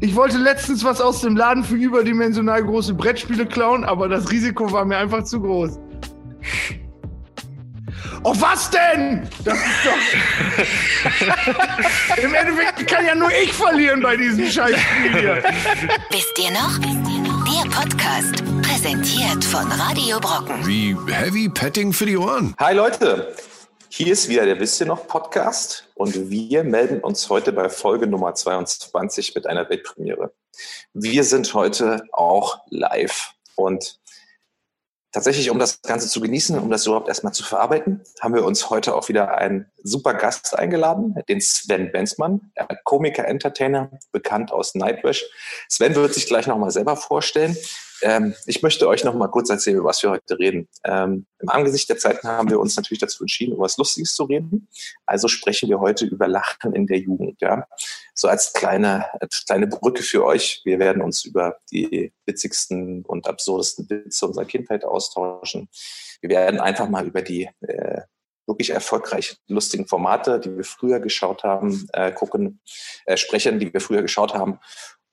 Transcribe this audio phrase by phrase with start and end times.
[0.00, 4.72] Ich wollte letztens was aus dem Laden für überdimensional große Brettspiele klauen, aber das Risiko
[4.72, 5.78] war mir einfach zu groß.
[8.26, 9.28] Oh, was denn?
[9.44, 9.92] Das ist doch.
[12.24, 15.42] Im Endeffekt kann ja nur ich verlieren bei diesem Scheißspiel hier.
[16.10, 16.78] Wisst ihr noch?
[16.78, 20.66] Der Podcast, präsentiert von Radio Brocken.
[20.66, 22.54] Wie Heavy Petting für die Ohren.
[22.58, 23.34] Hi Leute,
[23.96, 28.08] hier ist wieder der Wisst ihr noch Podcast und wir melden uns heute bei Folge
[28.08, 30.32] Nummer 22 mit einer Weltpremiere.
[30.94, 34.00] Wir sind heute auch live und
[35.12, 38.68] tatsächlich, um das Ganze zu genießen, um das überhaupt erstmal zu verarbeiten, haben wir uns
[38.68, 42.50] heute auch wieder einen super Gast eingeladen, den Sven Benzmann,
[42.82, 45.24] Komiker, Entertainer, bekannt aus Nightwish.
[45.68, 47.56] Sven wird sich gleich nochmal selber vorstellen.
[48.04, 50.68] Ähm, ich möchte euch noch mal kurz erzählen, über was wir heute reden.
[50.84, 54.24] Ähm, Im Angesicht der Zeiten haben wir uns natürlich dazu entschieden, über was Lustiges zu
[54.24, 54.68] reden.
[55.06, 57.40] Also sprechen wir heute über Lachen in der Jugend.
[57.40, 57.66] Ja?
[58.14, 60.60] So als kleine, als kleine Brücke für euch.
[60.64, 65.70] Wir werden uns über die witzigsten und absurdesten Witze unserer Kindheit austauschen.
[66.20, 68.02] Wir werden einfach mal über die äh,
[68.46, 72.60] wirklich erfolgreich lustigen Formate, die wir früher geschaut haben, äh, gucken,
[73.06, 74.58] äh, sprechen, die wir früher geschaut haben.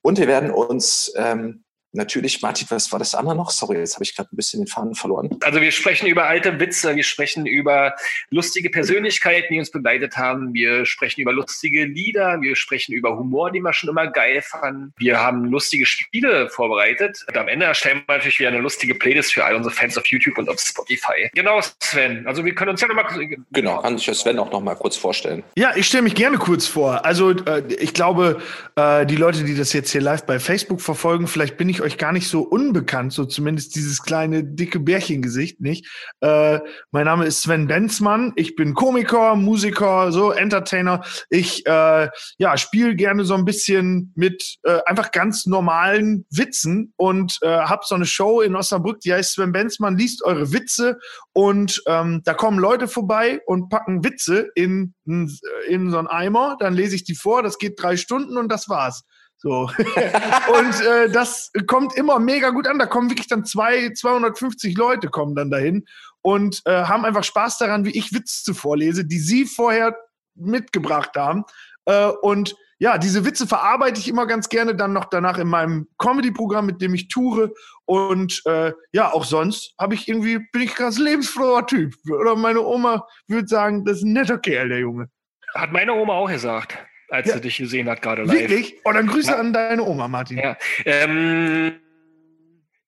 [0.02, 3.52] Und wir werden uns ähm, natürlich, Martin, was war das andere noch?
[3.52, 5.30] Sorry, jetzt habe ich gerade ein bisschen den Faden verloren.
[5.42, 7.96] Also wir sprechen über alte Witze, wir sprechen über
[8.30, 13.52] lustige Persönlichkeiten, die uns begleitet haben, wir sprechen über lustige Lieder, wir sprechen über Humor,
[13.52, 14.94] den wir schon immer geil fanden.
[14.98, 17.26] Wir haben lustige Spiele vorbereitet.
[17.28, 20.06] Und am Ende erstellen wir natürlich wieder eine lustige Playlist für all unsere Fans auf
[20.08, 21.30] YouTube und auf Spotify.
[21.34, 22.26] Genau, Sven.
[22.28, 23.06] Also wir können uns ja nochmal...
[23.52, 25.44] Genau, kann sich Sven auch nochmal kurz vorstellen.
[25.56, 27.06] Ja, ich stelle mich gerne kurz vor.
[27.06, 28.42] Also äh, ich glaube,
[28.76, 31.98] äh, die Leute, die das jetzt hier live bei Facebook verfolgen, vielleicht bin ich euch
[31.98, 35.88] gar nicht so unbekannt, so zumindest dieses kleine dicke Bärchengesicht nicht.
[36.22, 36.60] Äh,
[36.92, 38.34] mein Name ist Sven Benzmann.
[38.36, 41.04] Ich bin Komiker, Musiker, so Entertainer.
[41.30, 47.38] Ich äh, ja spiele gerne so ein bisschen mit äh, einfach ganz normalen Witzen und
[47.42, 50.98] äh, habe so eine Show in Osnabrück, die heißt Sven Benzmann liest eure Witze
[51.34, 56.58] und ähm, da kommen Leute vorbei und packen Witze in, in so einen Eimer.
[56.60, 57.44] Dann lese ich die vor.
[57.44, 59.04] Das geht drei Stunden und das war's.
[59.42, 59.72] So.
[60.60, 62.78] und äh, das kommt immer mega gut an.
[62.78, 65.86] Da kommen wirklich dann zwei, 250 Leute kommen dann dahin
[66.22, 69.98] und äh, haben einfach Spaß daran, wie ich Witze vorlese, die sie vorher
[70.36, 71.44] mitgebracht haben.
[71.86, 75.88] Äh, und ja, diese Witze verarbeite ich immer ganz gerne dann noch danach in meinem
[75.98, 77.52] Comedy-Programm, mit dem ich toure.
[77.86, 81.96] Und äh, ja, auch sonst habe ich irgendwie, bin ich ganz lebensfroher Typ.
[82.12, 85.10] Oder meine Oma würde sagen, das ist ein netter Kerl, der Junge.
[85.56, 86.78] Hat meine Oma auch gesagt
[87.12, 87.34] als ja.
[87.36, 88.40] sie dich gesehen hat, gerade live.
[88.40, 88.76] Wirklich?
[88.86, 89.38] Oh, dann Grüße ja.
[89.38, 90.38] an deine Oma, Martin.
[90.38, 90.58] Ja.
[90.86, 91.74] Ähm,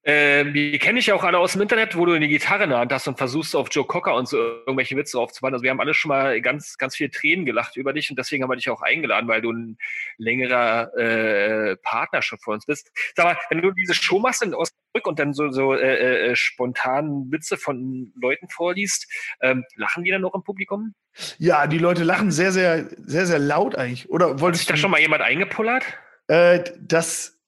[0.03, 2.72] äh, die kenne ich ja auch alle aus dem Internet, wo du eine Gitarre in
[2.72, 5.53] der Hand hast und versuchst auf Joe Cocker und so irgendwelche Witze aufzubauen.
[5.53, 8.44] Also wir haben alle schon mal ganz, ganz viel Tränen gelacht über dich und deswegen
[8.44, 9.78] haben wir dich auch eingeladen, weil du ein
[10.17, 12.91] längerer äh, Partner schon für uns bist.
[13.16, 14.53] Sag mal, wenn du diese Show machst in
[14.93, 19.07] Osnabrück und dann so, so äh, äh, spontan Witze von Leuten vorliest,
[19.41, 20.93] ähm, lachen die dann noch im Publikum?
[21.37, 24.09] Ja, die Leute lachen sehr, sehr, sehr, sehr laut eigentlich.
[24.09, 25.83] Oder wolltest Hat sich da schon mal jemand eingepullert?
[26.27, 27.39] Äh, das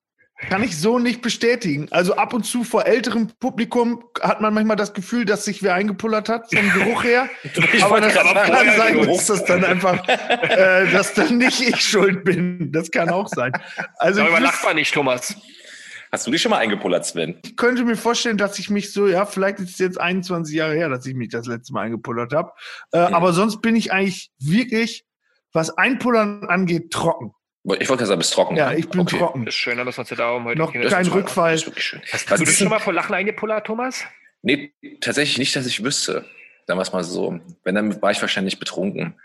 [0.49, 1.87] kann ich so nicht bestätigen.
[1.91, 5.73] Also ab und zu vor älterem Publikum hat man manchmal das Gefühl, dass sich wer
[5.73, 7.29] eingepullert hat, vom Geruch her.
[7.73, 12.25] Ich aber das kann sein, dass das dann einfach, äh, dass dann nicht ich schuld
[12.25, 12.71] bin.
[12.71, 13.53] Das kann auch sein.
[13.97, 15.35] Also Darüber lacht man nicht, Thomas.
[16.11, 17.39] Hast du dich schon mal eingepullert, Sven?
[17.43, 20.73] Ich könnte mir vorstellen, dass ich mich so, ja, vielleicht ist es jetzt 21 Jahre
[20.73, 22.51] her, dass ich mich das letzte Mal eingepullert habe.
[22.91, 23.13] Äh, hm.
[23.13, 25.05] Aber sonst bin ich eigentlich wirklich,
[25.51, 27.33] was Einpullern angeht, trocken.
[27.79, 28.55] Ich wollte sagen, bist trocken.
[28.55, 29.17] Ja, ich bin okay.
[29.17, 29.47] trocken.
[29.47, 31.53] Ist schön, dass wir uns da heute Noch kein Rückfall.
[31.53, 32.01] Das ist wirklich schön.
[32.11, 34.03] Hast, du dich schon mal vor Lachen eingepullert, Thomas?
[34.43, 36.25] Nee, tatsächlich nicht, dass ich wüsste.
[36.67, 37.39] Sagen wir es mal so.
[37.63, 39.15] Wenn, dann war ich wahrscheinlich betrunken.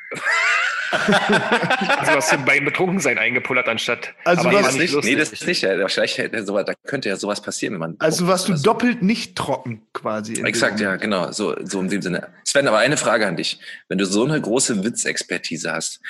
[1.99, 4.12] also hast du beim Betrunkensein eingepullert anstatt.
[4.25, 5.15] Also aber was nicht, lustig.
[5.15, 5.62] nee, das ist nicht.
[5.62, 7.97] Ja, vielleicht hätte sowas, da könnte ja sowas passieren, wenn man.
[7.99, 8.62] Also warst du so.
[8.65, 10.43] doppelt nicht trocken quasi.
[10.43, 11.31] Exakt, ja, genau.
[11.33, 12.28] So, so in dem Sinne.
[12.45, 13.61] Sven, aber eine Frage an dich.
[13.89, 16.01] Wenn du so eine große Witzexpertise hast,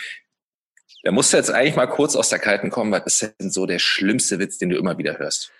[1.03, 3.67] da musst du jetzt eigentlich mal kurz aus der Kalten kommen, was ist denn so
[3.67, 5.51] der schlimmste Witz, den du immer wieder hörst?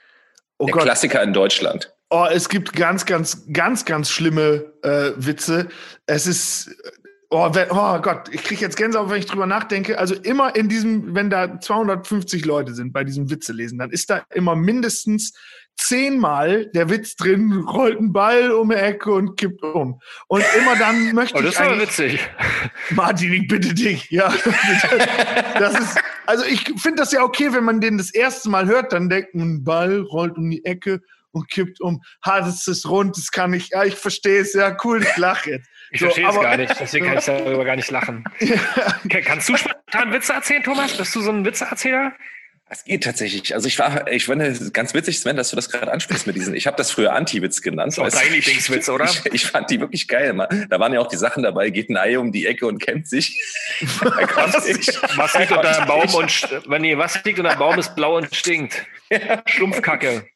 [0.59, 0.83] Oh der Gott.
[0.83, 1.93] Klassiker in Deutschland.
[2.11, 5.69] Oh, es gibt ganz, ganz, ganz, ganz schlimme äh, Witze.
[6.07, 6.71] Es ist,
[7.31, 9.99] oh, wenn, oh Gott, ich kriege jetzt Gänsehaut, wenn ich drüber nachdenke.
[9.99, 14.11] Also immer in diesem, wenn da 250 Leute sind bei diesem Witze lesen, dann ist
[14.11, 15.33] da immer mindestens
[15.77, 20.01] zehnmal der Witz drin, rollt ein Ball um die Ecke und kippt um.
[20.27, 21.59] Und immer dann möchte oh, das ich.
[21.59, 22.29] Das war witzig.
[22.91, 24.11] Martin, ich bitte dich.
[24.11, 24.33] Ja.
[25.59, 28.93] Das ist, also ich finde das ja okay, wenn man den das erste Mal hört,
[28.93, 32.03] dann denkt man, ein Ball rollt um die Ecke und kippt um.
[32.25, 33.69] Ha, das ist rund, das kann ich.
[33.71, 34.55] Ja, ich verstehe es.
[34.55, 35.69] Ja, cool, ich lache jetzt.
[35.91, 38.25] Ich so, verstehe es gar nicht, deswegen kann ich darüber gar nicht lachen.
[38.39, 39.21] Ja.
[39.23, 40.97] Kannst du spontan Witze erzählen, Thomas?
[40.97, 42.13] Bist du so ein Witzeerzähler?
[42.73, 43.53] Es geht tatsächlich.
[43.53, 46.55] Also ich war, ich finde ganz witzig, Sven, dass du das gerade ansprichst mit diesen.
[46.55, 47.99] Ich habe das früher Anti-Witz genannt.
[47.99, 49.07] Das ist auch dein Lieblingswitz, oder?
[49.07, 50.33] Ich, ich, fand die wirklich geil.
[50.69, 53.09] Da waren ja auch die Sachen dabei, geht ein Ei um die Ecke und kämmt
[53.09, 53.43] sich.
[53.81, 57.77] was, ich, was liegt unter einem Baum und wenn nee, was liegt unter einem Baum
[57.77, 58.87] ist blau und stinkt.
[59.11, 59.43] Ja.
[59.47, 60.27] Schlumpfkacke.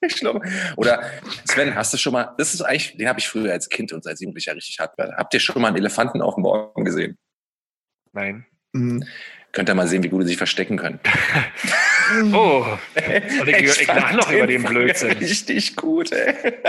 [0.76, 1.02] Oder
[1.44, 4.06] Sven, hast du schon mal, das ist eigentlich, den habe ich früher als Kind und
[4.06, 4.96] als Jugendlicher richtig hart.
[4.98, 7.16] Habt ihr schon mal einen Elefanten auf dem Baum gesehen?
[8.12, 8.46] Nein.
[8.72, 9.04] Mhm.
[9.52, 10.98] Könnt ihr mal sehen, wie gut sie sich verstecken können.
[12.32, 12.66] oh,
[13.40, 15.12] und ich, ich, ich lach noch über den Blödsinn.
[15.18, 16.34] Richtig gut, ey.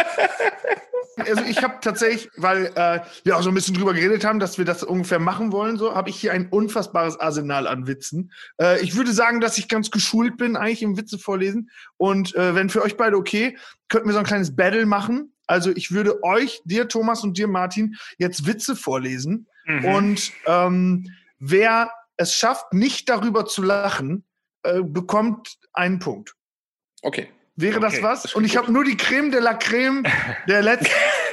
[1.18, 4.58] Also ich habe tatsächlich, weil äh, wir auch so ein bisschen drüber geredet haben, dass
[4.58, 8.34] wir das ungefähr machen wollen, so habe ich hier ein unfassbares Arsenal an Witzen.
[8.60, 11.70] Äh, ich würde sagen, dass ich ganz geschult bin, eigentlich im Witze vorlesen.
[11.96, 15.32] Und äh, wenn für euch beide okay, könnten wir so ein kleines Battle machen.
[15.48, 19.48] Also ich würde euch, dir Thomas und dir Martin, jetzt Witze vorlesen.
[19.66, 19.86] Mhm.
[19.86, 24.25] Und ähm, wer es schafft, nicht darüber zu lachen,
[24.66, 26.34] äh, bekommt einen Punkt.
[27.02, 27.30] Okay.
[27.56, 28.22] Wäre okay, das was?
[28.24, 30.04] Das Und ich habe nur die Creme de la Creme
[30.48, 30.90] der letzten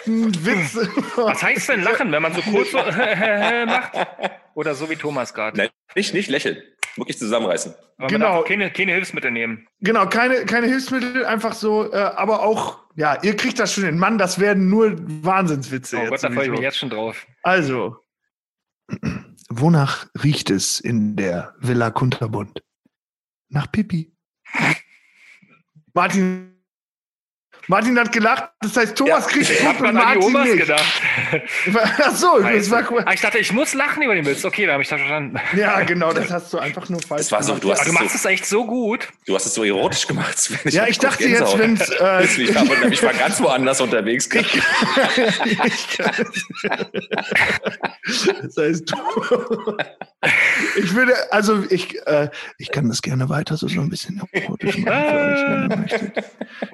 [0.44, 0.88] Witze.
[1.16, 2.76] Was heißt denn lachen, wenn man so kurz so
[3.66, 3.92] macht?
[4.54, 5.70] Oder so wie Thomas gerade?
[5.94, 6.62] Nicht, nicht lächeln.
[6.96, 7.74] Wirklich zusammenreißen.
[7.98, 8.42] Aber genau.
[8.42, 9.66] Keine, keine Hilfsmittel nehmen.
[9.80, 13.98] Genau, keine, keine Hilfsmittel, einfach so, äh, aber auch, ja, ihr kriegt das schon hin.
[13.98, 14.94] Mann, das werden nur
[15.24, 15.96] Wahnsinnswitze.
[15.96, 17.26] Oh Gott, da freue ich mich jetzt schon drauf.
[17.42, 17.96] Also,
[19.54, 22.62] Wonach riecht es in der Villa Kunterbund?
[23.52, 24.16] Nach Pipi.
[25.92, 26.61] Martin
[27.68, 30.58] Martin hat gelacht, das heißt, Thomas ja, kriegt ich Punkt und Martin Omas nicht.
[30.58, 31.02] gedacht.
[32.02, 33.02] Ach so, das war cool.
[33.06, 34.44] Ah, ich dachte, ich muss lachen über den Witz.
[34.44, 35.38] Okay, da habe ich das verstanden.
[35.56, 38.14] Ja, genau, das hast du einfach nur falsch das war so, du, hast du machst
[38.14, 39.08] es so, echt so gut.
[39.26, 40.38] Du hast es so erotisch gemacht.
[40.42, 40.58] Sven.
[40.64, 41.88] Ich ja, ich dachte jetzt, wenn es...
[41.88, 44.28] Äh, ich, war, ich war ganz woanders unterwegs.
[44.32, 44.62] Ich,
[48.42, 49.76] das heißt, du...
[50.76, 52.28] Ich würde, also ich, äh,
[52.58, 55.84] ich kann das gerne weiter so, so ein bisschen erotisch machen,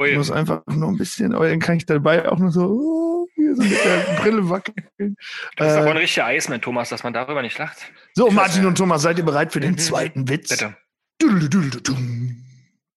[0.07, 3.27] Ich muss einfach noch ein bisschen, aber dann kann ich dabei auch noch so, uh,
[3.35, 5.17] hier so mit der Brille wackeln.
[5.57, 7.79] Das ist äh, aber ein richtiger Eismann, Thomas, dass man darüber nicht lacht.
[8.15, 9.79] So, Martin und Thomas, seid ihr bereit für den mhm.
[9.79, 10.51] zweiten Witz?
[10.51, 10.77] Bitte.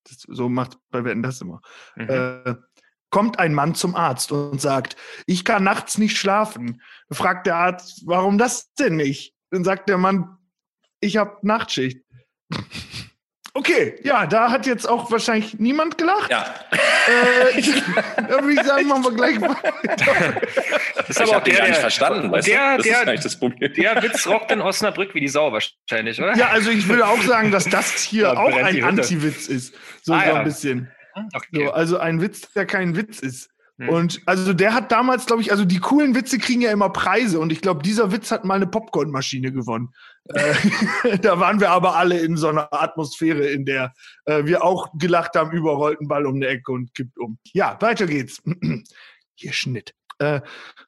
[0.03, 1.61] Das, so macht bei Wetten das immer.
[1.95, 2.09] Mhm.
[2.09, 2.55] Äh,
[3.09, 4.95] kommt ein Mann zum Arzt und sagt,
[5.27, 6.81] ich kann nachts nicht schlafen.
[7.11, 9.35] Fragt der Arzt, warum das denn nicht?
[9.51, 10.37] Dann sagt der Mann,
[11.01, 11.99] ich habe Nachtschicht.
[13.53, 16.31] Okay, ja, da hat jetzt auch wahrscheinlich niemand gelacht.
[16.31, 16.45] Ja.
[16.71, 17.61] Äh,
[18.15, 20.41] da würde ich sagen, machen wir gleich weiter.
[20.95, 22.83] Das ist aber auch der, der, verstanden, weißt der, du?
[22.83, 23.73] Das der, ist das Problem.
[23.73, 26.35] Der Witz rockt in Osnabrück wie die Sau wahrscheinlich, oder?
[26.37, 29.75] Ja, also ich würde auch sagen, dass das hier ja, auch ein Anti-Witz ist.
[30.01, 30.91] So, ah, so ein bisschen.
[31.33, 31.65] Okay.
[31.65, 33.49] So, also ein Witz, der kein Witz ist.
[33.79, 33.89] Hm.
[33.89, 37.39] Und also der hat damals, glaube ich, also die coolen Witze kriegen ja immer Preise
[37.39, 39.89] und ich glaube, dieser Witz hat mal eine Popcornmaschine gewonnen.
[40.25, 43.93] Äh, da waren wir aber alle in so einer Atmosphäre, in der
[44.25, 47.37] äh, wir auch gelacht haben, ein Ball um eine Ecke und kippt um.
[47.53, 48.41] Ja, weiter geht's.
[49.35, 49.93] Hier Schnitt.
[50.19, 50.41] Äh,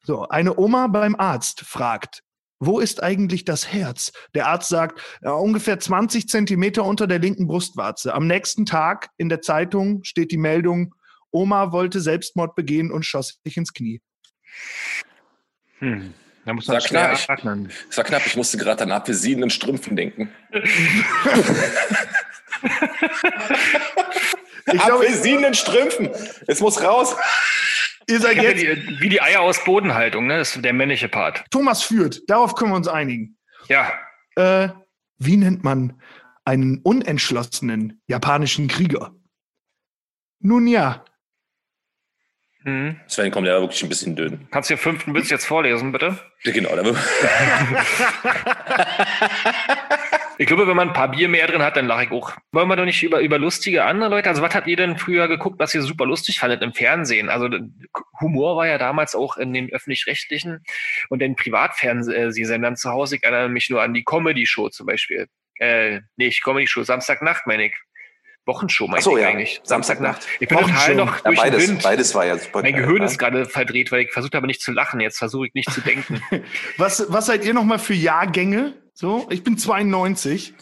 [0.03, 2.21] so, eine Oma beim Arzt fragt,
[2.59, 4.11] wo ist eigentlich das Herz?
[4.35, 8.13] Der Arzt sagt, ja, ungefähr 20 Zentimeter unter der linken Brustwarze.
[8.13, 10.95] Am nächsten Tag in der Zeitung steht die Meldung,
[11.33, 14.01] Oma wollte Selbstmord begehen und schoss sich ins Knie.
[15.79, 16.13] Hm.
[16.45, 17.29] Da muss man das war knapp.
[17.29, 17.71] atmen.
[17.87, 18.25] Das war knapp.
[18.25, 20.29] Ich musste gerade an Apfelsinen und Strümpfen denken.
[24.65, 26.09] Apfelsinen und Strümpfen.
[26.47, 27.15] Es muss raus.
[28.09, 30.37] Ihr seid jetzt wie, wie die Eier aus Bodenhaltung, ne?
[30.37, 31.45] Das ist der männliche Part.
[31.49, 32.21] Thomas führt.
[32.27, 33.37] Darauf können wir uns einigen.
[33.69, 33.93] Ja.
[34.35, 34.69] Äh,
[35.17, 36.01] wie nennt man
[36.43, 39.15] einen unentschlossenen japanischen Krieger?
[40.39, 41.05] Nun ja,
[42.63, 42.99] Mhm.
[43.07, 44.47] Sven kommt ja wirklich ein bisschen dünn.
[44.51, 46.17] Kannst du den fünften Witz jetzt vorlesen, bitte?
[46.43, 46.69] Ja, genau.
[50.37, 52.31] ich glaube, wenn man ein paar Bier mehr drin hat, dann lache ich auch.
[52.53, 54.29] Wollen wir doch nicht über, über lustige andere Leute?
[54.29, 57.29] Also, was habt ihr denn früher geguckt, was ihr super lustig fandet im Fernsehen?
[57.29, 57.49] Also,
[58.21, 60.63] Humor war ja damals auch in den öffentlich-rechtlichen
[61.09, 63.17] und den Privatfernsehsendern zu Hause.
[63.17, 65.27] Ich erinnere mich nur an die Comedy-Show zum Beispiel.
[65.59, 67.73] Äh, nee, Comedy-Show, Samstagnacht, meine ich.
[68.45, 69.29] Wochenshow meine so, ich ja.
[69.29, 69.61] eigentlich.
[69.63, 70.25] Samstagnacht.
[70.39, 71.83] Ich bin total noch durch ja, beides, den Wind.
[71.83, 72.61] Beides war ja super.
[72.61, 74.99] Mein Gehirn ist gerade verdreht, weil ich versucht habe nicht zu lachen.
[74.99, 76.21] Jetzt versuche ich nicht zu denken.
[76.77, 78.73] was, was seid ihr nochmal für Jahrgänge?
[78.93, 80.53] So, ich bin 92.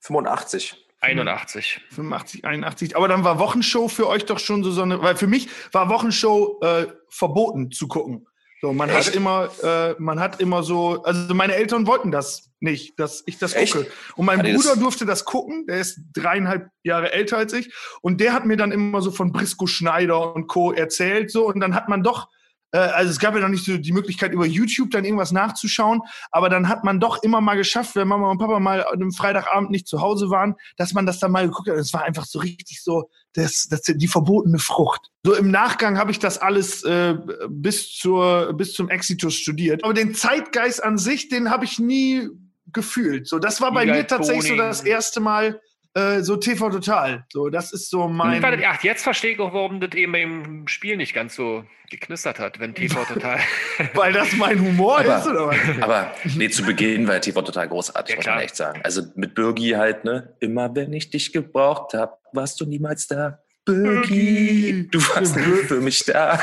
[0.00, 0.86] 85.
[1.00, 1.80] 81.
[1.90, 2.96] 85, 81.
[2.96, 5.88] Aber dann war Wochenshow für euch doch schon so, so eine, weil für mich war
[5.88, 8.26] Wochenshow äh, verboten zu gucken.
[8.62, 9.08] So, man Echt?
[9.08, 13.38] hat immer, äh, man hat immer so, also meine Eltern wollten das nicht, dass ich
[13.38, 13.74] das Echt?
[13.74, 13.90] gucke.
[14.16, 14.78] Und mein hat Bruder das?
[14.78, 17.72] durfte das gucken, der ist dreieinhalb Jahre älter als ich.
[18.00, 20.72] Und der hat mir dann immer so von Brisco Schneider und Co.
[20.72, 21.46] erzählt, so.
[21.46, 22.28] Und dann hat man doch
[22.72, 26.48] also es gab ja noch nicht so die Möglichkeit, über YouTube dann irgendwas nachzuschauen, aber
[26.48, 29.70] dann hat man doch immer mal geschafft, wenn Mama und Papa mal an einem Freitagabend
[29.70, 31.76] nicht zu Hause waren, dass man das dann mal geguckt hat.
[31.76, 35.10] Es war einfach so richtig so, das, das die verbotene Frucht.
[35.24, 37.16] So im Nachgang habe ich das alles äh,
[37.48, 39.84] bis, zur, bis zum Exitus studiert.
[39.84, 42.28] Aber den Zeitgeist an sich, den habe ich nie
[42.72, 43.26] gefühlt.
[43.28, 45.60] So, das war bei mir tatsächlich so das erste Mal,
[45.96, 47.24] äh, so TV Total.
[47.32, 48.44] So, das ist so mein.
[48.44, 52.60] Ach, jetzt verstehe ich auch, warum das eben im Spiel nicht ganz so geknistert hat,
[52.60, 53.38] wenn TV Total.
[53.94, 55.56] Weil das mein Humor aber, ist, oder was?
[55.80, 58.80] Aber nee, zu Beginn war TV total großartig, ja, muss man echt sagen.
[58.84, 60.34] Also mit Birgi halt, ne?
[60.40, 63.38] Immer wenn ich dich gebraucht habe, warst du niemals da.
[63.64, 66.38] Birgi, du warst nie für mich da.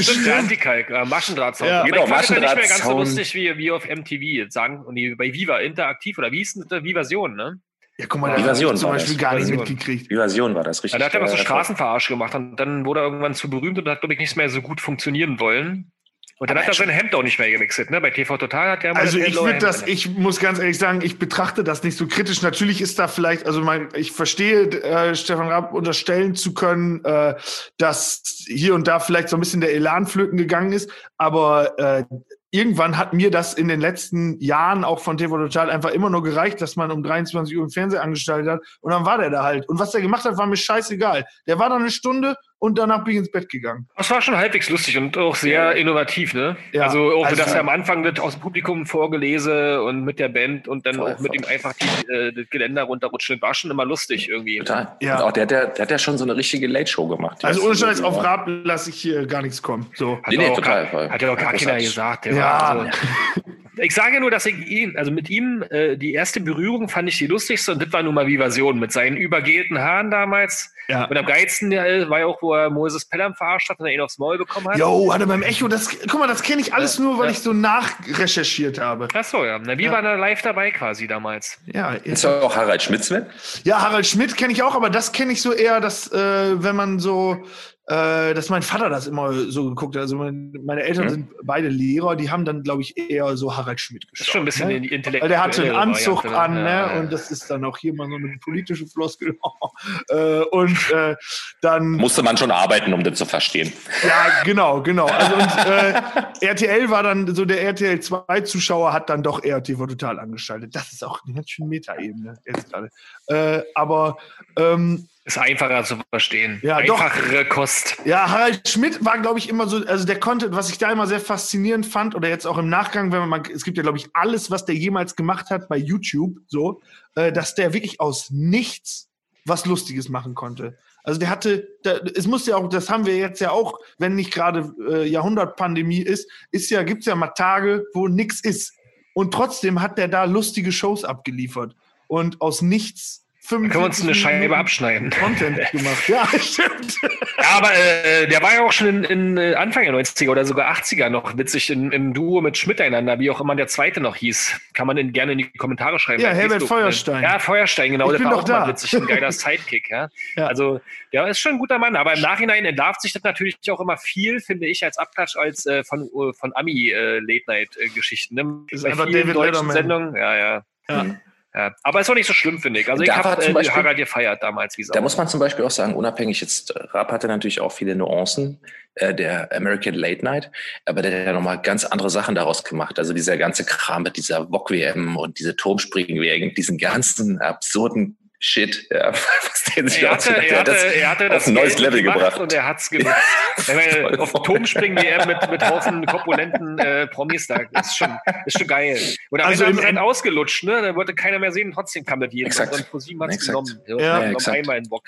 [0.00, 1.68] Stimmt, der Antikalk, äh, Maschendrahtzaun.
[1.68, 2.98] Ja, genau, ich fand das nicht mehr ganz so Maschendrahtzaun.
[2.98, 4.84] lustig wie, wie auf MTV jetzt sagen.
[4.84, 6.82] Und bei Viva, interaktiv oder wie hieß denn das?
[6.84, 7.60] Vivasion, ne?
[8.00, 9.22] Ja, guck mal, da hab ich zum war Beispiel das.
[9.22, 10.10] gar nicht mitgekriegt.
[10.10, 10.98] Die Version war das Ja, richtig.
[11.00, 13.78] da hat er mal so äh, Straßenverarsch gemacht und dann wurde er irgendwann zu berühmt
[13.78, 15.92] und hat, glaube ich, nicht mehr so gut funktionieren wollen.
[16.38, 18.00] Und dann Aber hat er schon- sein Hemd auch nicht mehr gewechselt, ne?
[18.00, 21.00] Bei TV Total hat er mal Also ich würde das, ich muss ganz ehrlich sagen,
[21.02, 22.40] ich betrachte das nicht so kritisch.
[22.40, 27.34] Natürlich ist da vielleicht, also mein, ich verstehe äh, Stefan Raab unterstellen zu können, äh,
[27.76, 32.04] dass hier und da vielleicht so ein bisschen der Elan flöten gegangen ist, aber äh,
[32.50, 36.22] irgendwann hat mir das in den letzten Jahren auch von TV Total einfach immer nur
[36.22, 39.42] gereicht, dass man um 23 Uhr im Fernseher angestellt hat und dann war der da
[39.42, 39.68] halt.
[39.68, 41.24] Und was der gemacht hat, war mir scheißegal.
[41.46, 43.88] Der war da eine Stunde und danach bin ich ins Bett gegangen.
[43.96, 46.56] Das war schon halbwegs lustig und auch sehr innovativ, ne?
[46.72, 50.18] Ja, also auch, also- dass er am Anfang das aus dem Publikum vorgelese und mit
[50.20, 51.36] der Band und dann Voll, auch mit voll.
[51.36, 53.36] ihm einfach die, äh, das Geländer runterrutschen.
[53.40, 54.58] Das war schon immer lustig irgendwie.
[54.58, 54.96] Total.
[55.00, 55.16] Ja.
[55.16, 57.44] Und auch der, der, der hat ja schon so eine richtige Late-Show gemacht.
[57.44, 59.86] Also Das- ohne Scheiß, auf Raab lasse ich hier gar nichts kommen.
[59.94, 60.18] So.
[60.22, 61.10] Hat Nee, ja nee, auch total, Gar, voll.
[61.10, 62.24] hat ja auch gar keiner gesagt.
[62.26, 62.40] Der Ja.
[62.44, 62.90] war also,
[63.82, 67.18] ich sage nur, dass ich ihn, also mit ihm, äh, die erste Berührung fand ich
[67.18, 70.72] die lustigste und das war nun mal wie Version mit seinen übergelten Haaren damals.
[70.88, 71.04] Ja.
[71.04, 73.92] Und am geilsten äh, war ja auch, wo er Moses Pelham verarscht hat und er
[73.92, 74.76] ihn aufs Maul bekommen hat.
[74.78, 77.30] Jo, hatte beim Echo, das, guck mal, das kenne ich alles nur, weil ja.
[77.32, 79.08] ich so nachrecherchiert habe.
[79.14, 79.58] Ach so, ja.
[79.58, 79.92] Na, wir Ja.
[79.92, 81.58] waren da live dabei quasi damals.
[81.66, 83.26] Ja, Ist ja auch Harald Schmidt, Sven?
[83.64, 86.74] ja Harald Schmidt kenne ich auch, aber das kenne ich so eher, dass, äh, wenn
[86.76, 87.44] man so,
[87.90, 90.02] äh, dass mein Vater das immer so geguckt hat.
[90.02, 91.10] Also mein, meine Eltern Mhm.
[91.10, 94.26] sind beide Lehrer, die haben dann, glaube ich, eher so Harald Schmidt Das geschaut.
[94.26, 94.76] ist schon ein bisschen ne?
[94.76, 96.94] in die intellektuelle Weil der hatte einen Anzug Variante, an, Ja, ne?
[96.94, 97.00] ja.
[97.00, 99.36] Und das ist dann auch hier mal so eine politische Floskel.
[100.08, 101.16] äh, und äh,
[101.62, 101.90] dann.
[101.92, 103.72] Musste man schon arbeiten, um das zu verstehen.
[104.06, 105.06] Ja, genau, genau.
[105.06, 109.62] Also und, äh, RTL war dann so der RTL 2 Zuschauer hat dann doch eher
[109.62, 110.76] TV total angeschaltet.
[110.76, 112.90] Das ist auch eine ganz schöne Metaebene jetzt gerade.
[113.26, 114.16] Äh, aber
[114.56, 116.58] ähm, Ist einfacher zu verstehen.
[116.64, 117.00] Ja, doch.
[117.00, 117.98] Einfachere Kost.
[118.04, 121.06] ja, Harald Schmidt war, glaube ich, immer so, also der konnte, was ich da immer
[121.06, 123.96] sehr faszinierend fand, oder jetzt auch im Nachgang, wenn man mal, es gibt ja, glaube
[123.96, 126.82] ich, alles, was der jemals gemacht hat bei YouTube, so,
[127.14, 129.08] äh, dass der wirklich aus nichts
[129.44, 130.76] was Lustiges machen konnte.
[131.04, 134.16] Also der hatte, der, es muss ja auch, das haben wir jetzt ja auch, wenn
[134.16, 138.72] nicht gerade äh, Jahrhundertpandemie ist, ist ja, gibt's ja mal Tage, wo nix ist.
[139.14, 141.76] Und trotzdem hat der da lustige Shows abgeliefert.
[142.08, 145.10] Und aus nichts können wir uns 45 eine Scheibe abschneiden.
[145.10, 146.08] Content gemacht.
[146.08, 146.96] Ja, stimmt.
[147.02, 150.44] Ja, aber äh, der war ja auch schon in, in äh, Anfang der 90er oder
[150.44, 154.00] sogar 80er noch witzig in, im Duo mit Schmidt einander, wie auch immer der zweite
[154.00, 154.58] noch hieß.
[154.74, 156.22] Kann man in, gerne in die Kommentare schreiben.
[156.22, 156.68] Ja, Herbert Facebook.
[156.68, 157.22] Feuerstein.
[157.22, 158.10] Ja, Feuerstein, genau.
[158.12, 158.68] Ich der war auch mal da.
[158.68, 159.90] witzig, ein geiler Sidekick.
[159.90, 160.08] Ja.
[160.36, 160.46] Ja.
[160.46, 160.80] Also
[161.12, 163.96] der ist schon ein guter Mann, aber im Nachhinein entlarvt sich das natürlich auch immer
[163.96, 168.34] viel, finde ich, als Abklatsch als äh, von, äh, von Ami-Late-Night-Geschichten.
[168.34, 168.64] ne?
[168.68, 169.72] Ist Bei einfach David deutschen Letterman.
[169.72, 170.64] Sendungen, ja, ja.
[170.88, 171.06] Ja.
[171.52, 172.88] Ja, aber ist auch nicht so schlimm, finde ich.
[172.88, 175.64] Also ich habe zum äh, Beispiel- Harald gefeiert damals, wie Da muss man zum Beispiel
[175.64, 178.60] auch sagen, unabhängig jetzt, äh, Raab hatte natürlich auch viele Nuancen,
[178.94, 180.50] äh, der American Late Night,
[180.84, 183.00] aber der hat ja nochmal ganz andere Sachen daraus gemacht.
[183.00, 189.12] Also dieser ganze Kram mit dieser VOG-WM und diese Turmspringen-WM, diesen ganzen absurden Shit, ja,
[189.12, 191.74] was der sich Er hatte, er hat, hatte, das er hatte auf das ein neues
[191.76, 192.40] Geld Level gemacht gebracht.
[192.40, 193.14] Und er hat's gemacht.
[193.60, 197.56] Ich meine, auf dem Turmspringen WM mit, mit Haufen korpulenten äh, Promis da.
[197.78, 198.08] ist schon,
[198.46, 198.98] ist schon geil.
[199.28, 200.80] Und am Also Ende haben im sie End- ausgelutscht, ne?
[200.80, 202.46] Da wollte keiner mehr sehen, trotzdem kam das jeden.
[202.46, 202.74] Exakt.
[202.74, 203.48] Und ProSieben hat's Exakt.
[203.68, 203.80] genommen.
[203.86, 204.56] Ja, ja exakt.
[204.56, 205.04] einmal in Bock.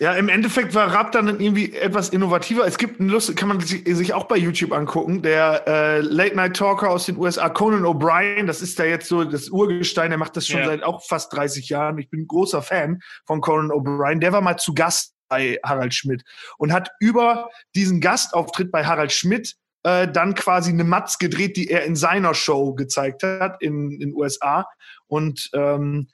[0.00, 2.66] Ja, im Endeffekt war Raab dann irgendwie etwas innovativer.
[2.66, 5.22] Es gibt einen Lust, kann man sich, auch bei YouTube angucken.
[5.22, 9.22] Der äh, Late Night Talker aus den USA, Conan O'Brien, das ist da jetzt so
[9.22, 10.66] das Urgestein, der macht das schon Ja.
[10.66, 11.96] seit auch fast 30 Jahren.
[11.98, 12.71] Ich bin ein großer Fan
[13.26, 14.20] von Conan O'Brien.
[14.20, 16.24] Der war mal zu Gast bei Harald Schmidt
[16.58, 21.70] und hat über diesen Gastauftritt bei Harald Schmidt äh, dann quasi eine Matz gedreht, die
[21.70, 24.66] er in seiner Show gezeigt hat in den USA.
[25.06, 26.08] Und ähm,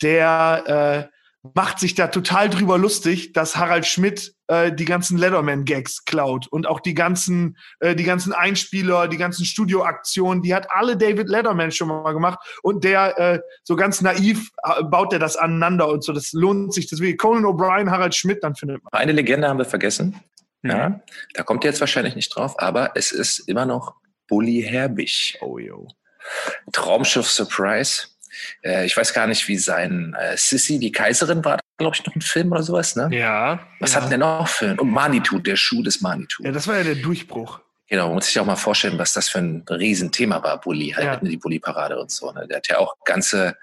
[0.00, 1.21] der äh,
[1.54, 6.68] macht sich da total drüber lustig, dass Harald Schmidt äh, die ganzen Leatherman-Gags klaut und
[6.68, 11.72] auch die ganzen, äh, die ganzen Einspieler, die ganzen Studioaktionen, die hat alle David Letterman
[11.72, 16.04] schon mal gemacht und der äh, so ganz naiv äh, baut der das aneinander und
[16.04, 16.12] so.
[16.12, 17.18] Das lohnt sich deswegen.
[17.18, 18.92] Conan O'Brien, Harald Schmidt, dann findet man.
[18.92, 20.20] Eine Legende haben wir vergessen.
[20.62, 21.00] Ja,
[21.34, 23.96] da kommt ihr jetzt wahrscheinlich nicht drauf, aber es ist immer noch
[24.28, 25.38] Bully Herbig.
[25.40, 25.88] Oh, yo.
[26.72, 28.11] Traumschiff Surprise.
[28.64, 32.14] Äh, ich weiß gar nicht, wie sein äh, Sissy, die Kaiserin, war, glaube ich, noch
[32.14, 33.08] ein Film oder sowas, ne?
[33.12, 33.60] Ja.
[33.80, 34.02] Was Ja.
[34.02, 34.78] hat denn noch für ein?
[34.78, 36.42] Und Manitou, der Schuh des Manitou.
[36.44, 37.60] Ja, das war ja der Durchbruch.
[37.88, 41.04] Genau, man muss sich auch mal vorstellen, was das für ein Riesenthema war, Bully, halt
[41.06, 41.18] Ja.
[41.22, 42.32] ne, die Bully-Parade und so.
[42.32, 42.46] Ne?
[42.48, 43.56] Der hat ja auch ganze,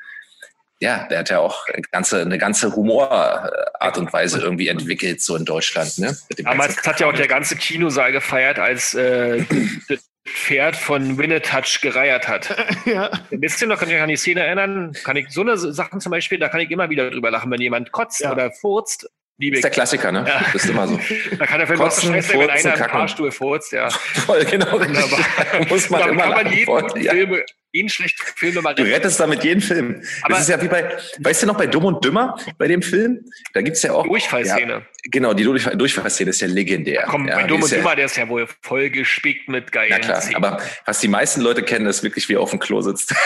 [0.81, 5.45] ja, der hat ja auch ganze, eine ganze Humorart und Weise irgendwie entwickelt, so in
[5.45, 6.17] Deutschland, ne?
[6.37, 9.43] Damals hat ja auch der ganze Kinosaal gefeiert, als äh,
[9.89, 12.55] das Pferd von Winnetouch gereiert hat.
[12.85, 13.09] ja.
[13.29, 14.93] Wisst ihr noch, könnt ihr euch an die Szene erinnern?
[15.03, 17.61] Kann ich so eine Sachen zum Beispiel, da kann ich immer wieder drüber lachen, wenn
[17.61, 18.31] jemand kotzt Ja.
[18.31, 19.09] oder furzt.
[19.37, 19.75] Liebe Das ist der ich.
[19.75, 20.25] Klassiker, ne?
[20.27, 20.41] Ja.
[20.53, 20.99] Das ist immer so.
[21.39, 22.99] Da kann er vielleicht was Kotzen, scheiße, wenn furzen, einer im kacken.
[22.99, 23.89] Fahrstuhl furzt, ja.
[24.25, 24.75] Voll, genau.
[24.77, 25.01] richtig.
[25.01, 25.25] Wunderbar.
[25.53, 27.11] Da muss man da immer kann man jeden Voll, guten ja.
[27.11, 28.81] Film, jeden schlechten Film Du retten.
[28.83, 30.01] rettest damit jeden Film.
[30.23, 32.81] Aber- das ist ja wie bei, weißt du noch, bei Dumm und Dümmer, bei dem
[32.81, 33.23] Film,
[33.53, 34.03] da gibt's ja auch.
[34.07, 34.73] Durchfallszene.
[34.73, 37.05] Ja, genau, die Durchfall, Durchfallszene ist ja legendär.
[37.07, 39.89] Komm, ja, bei Dumm und ja, Dümmer, der ist ja wohl voll gespickt mit geilen
[39.91, 40.35] Na klar, Szenen.
[40.43, 43.13] aber was die meisten Leute kennen, ist wirklich, wie er auf dem Klo sitzt.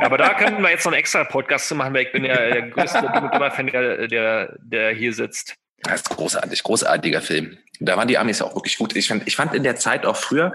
[0.00, 2.34] Aber da könnten wir jetzt noch einen extra Podcast zu machen, weil ich bin ja
[2.36, 5.54] der größte Dumm und Dümmer-Fan, der, der, der hier sitzt.
[5.82, 7.58] Das ist großartig, großartiger Film.
[7.80, 8.94] Da waren die Amis auch wirklich gut.
[8.94, 10.54] Ich fand, ich fand in der Zeit auch früher,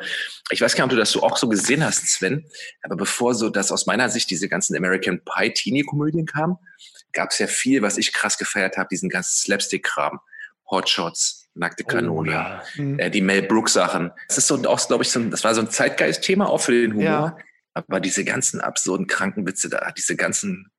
[0.51, 2.45] ich weiß gar nicht, ob du das so auch so gesehen hast, Sven,
[2.81, 6.57] aber bevor so das aus meiner Sicht diese ganzen American Pie Teenie-Komödien kamen,
[7.11, 10.19] gab es ja viel, was ich krass gefeiert habe, diesen ganzen Slapstick-Kram.
[10.71, 12.63] Hotshots, nackte Kanone, Oh, ja.
[12.75, 12.99] Mhm.
[12.99, 14.11] äh, die Mel Brooks Sachen.
[14.27, 16.73] Das ist so auch, glaube ich, so ein, das war so ein Zeitgeist-Thema auch für
[16.73, 17.03] den Humor.
[17.03, 17.37] Ja.
[17.73, 20.71] Aber diese ganzen absurden Krankenwitze da, diese ganzen,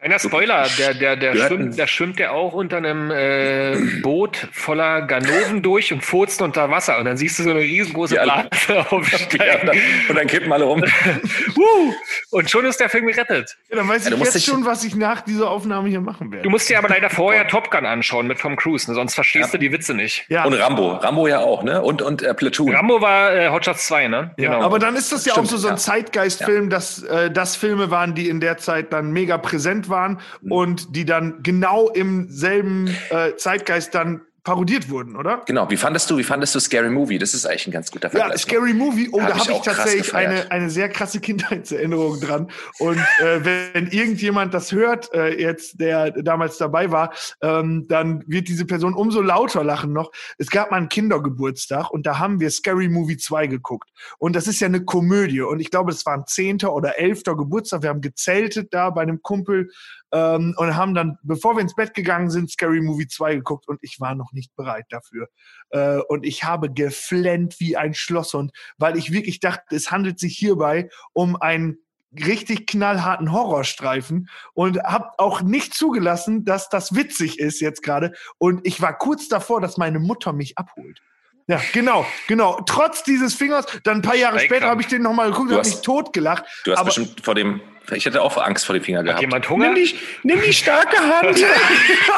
[0.00, 5.02] Kleiner Spoiler, der, der, der, schwimmt, der schwimmt ja auch unter einem äh, Boot voller
[5.02, 6.98] Ganoven durch und furzt unter Wasser.
[6.98, 8.22] Und dann siehst du so eine riesengroße Ja.
[8.22, 9.70] Blase ja, aufsteigen.
[10.08, 10.82] und dann kippen alle um.
[11.54, 11.92] Wuh!
[12.30, 13.56] Und schon ist der Film gerettet.
[13.70, 16.00] Ja, dann weiß Ja, du ich jetzt dich- schon, was ich nach dieser Aufnahme hier
[16.00, 16.44] machen werde.
[16.44, 18.94] Du musst dir aber leider vorher Top Gun anschauen mit Tom Cruise, ne?
[18.94, 19.52] sonst verstehst Ja.
[19.52, 20.26] du die Witze nicht.
[20.28, 20.44] ja.
[20.44, 20.92] Und Rambo.
[20.92, 21.82] Rambo ja auch, ne?
[21.82, 22.72] Und, und äh, Platoon.
[22.72, 24.30] Rambo war äh, Hot Shots 2, ne?
[24.38, 25.76] Ja, aber dann ist das ja Stimmt, auch so, so ein ja.
[25.78, 30.52] Zeitgeistfilm, dass äh, das Filme waren, die in der Zeit dann mega präsent waren Mhm.
[30.52, 35.42] und die dann genau im selben äh, Zeitgeist dann parodiert wurden, oder?
[35.44, 35.68] Genau.
[35.68, 37.18] Wie fandest du, wie fandest du ScaryMovie?
[37.18, 38.40] Das ist eigentlich ein ganz guter Ja, Vergleich.
[38.40, 42.18] Scary Movie, oh, Hab da ich habe ich krass tatsächlich eine, eine sehr krasse Kindheitserinnerung
[42.18, 42.50] dran.
[42.78, 48.48] Und äh, wenn irgendjemand das hört, äh, jetzt, der damals dabei war, ähm, dann wird
[48.48, 50.12] diese Person umso lauter lachen noch.
[50.38, 53.90] Es gab mal einen Kindergeburtstag und da haben wir Scary Movie 2 geguckt.
[54.16, 55.42] Und das ist ja eine Komödie.
[55.42, 57.82] Und ich glaube, es war ein zehnter oder elfter Geburtstag.
[57.82, 59.68] Wir haben gezeltet da bei einem Kumpel
[60.12, 63.78] ähm, und haben dann, bevor wir ins Bett gegangen sind, Scary Movie 2 geguckt und
[63.82, 65.28] ich war noch nicht bereit dafür.
[65.70, 70.36] Äh, und ich habe geflennt wie ein Schlosshund, weil ich wirklich dachte, es handelt sich
[70.36, 71.78] hierbei um einen
[72.12, 78.12] richtig knallharten Horrorstreifen und habe auch nicht zugelassen, dass das witzig ist jetzt gerade.
[78.38, 81.02] Und ich war kurz davor, dass meine Mutter mich abholt.
[81.48, 82.60] Ja, genau, genau.
[82.66, 85.56] Trotz dieses Fingers, dann ein paar Jahre Schräg später habe ich den nochmal geguckt und
[85.56, 86.44] habe mich totgelacht.
[86.64, 87.60] Du hast aber- bestimmt vor dem,
[87.92, 89.20] ich hätte auch Angst vor dem Finger Hat gehabt.
[89.20, 89.74] jemand Hunger?
[89.74, 91.34] die, nimm die starke Hand.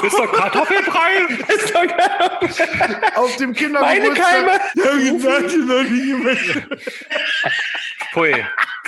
[0.03, 1.11] Bist doch Kartoffelbrei?
[1.55, 2.31] Ist doch geil.
[3.15, 4.15] Auf dem Meine Kindergeburtstag.
[4.15, 4.61] Keime.
[4.75, 4.83] Ja,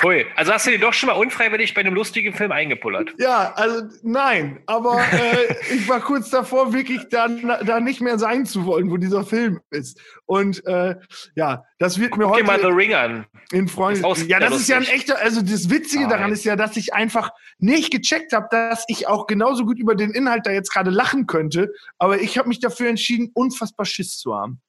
[0.02, 0.26] pfui.
[0.36, 3.14] Also hast du dir doch schon mal unfreiwillig bei einem lustigen Film eingepullert.
[3.18, 8.44] Ja, also nein, aber äh, ich war kurz davor, wirklich da, da nicht mehr sein
[8.44, 10.00] zu wollen, wo dieser Film ist.
[10.26, 10.96] Und äh,
[11.34, 13.26] ja, das wird mir Guck dir mal The heute Ring an.
[13.52, 14.02] in Freunden.
[14.28, 14.98] Ja, das sehr ist ja ein lustig.
[14.98, 16.32] echter, also das Witzige daran Nein.
[16.32, 20.10] ist ja, dass ich einfach nicht gecheckt habe, dass ich auch genauso gut über den
[20.10, 21.72] Inhalt da jetzt gerade lachen könnte.
[21.98, 24.60] Aber ich habe mich dafür entschieden, unfassbar Schiss zu haben.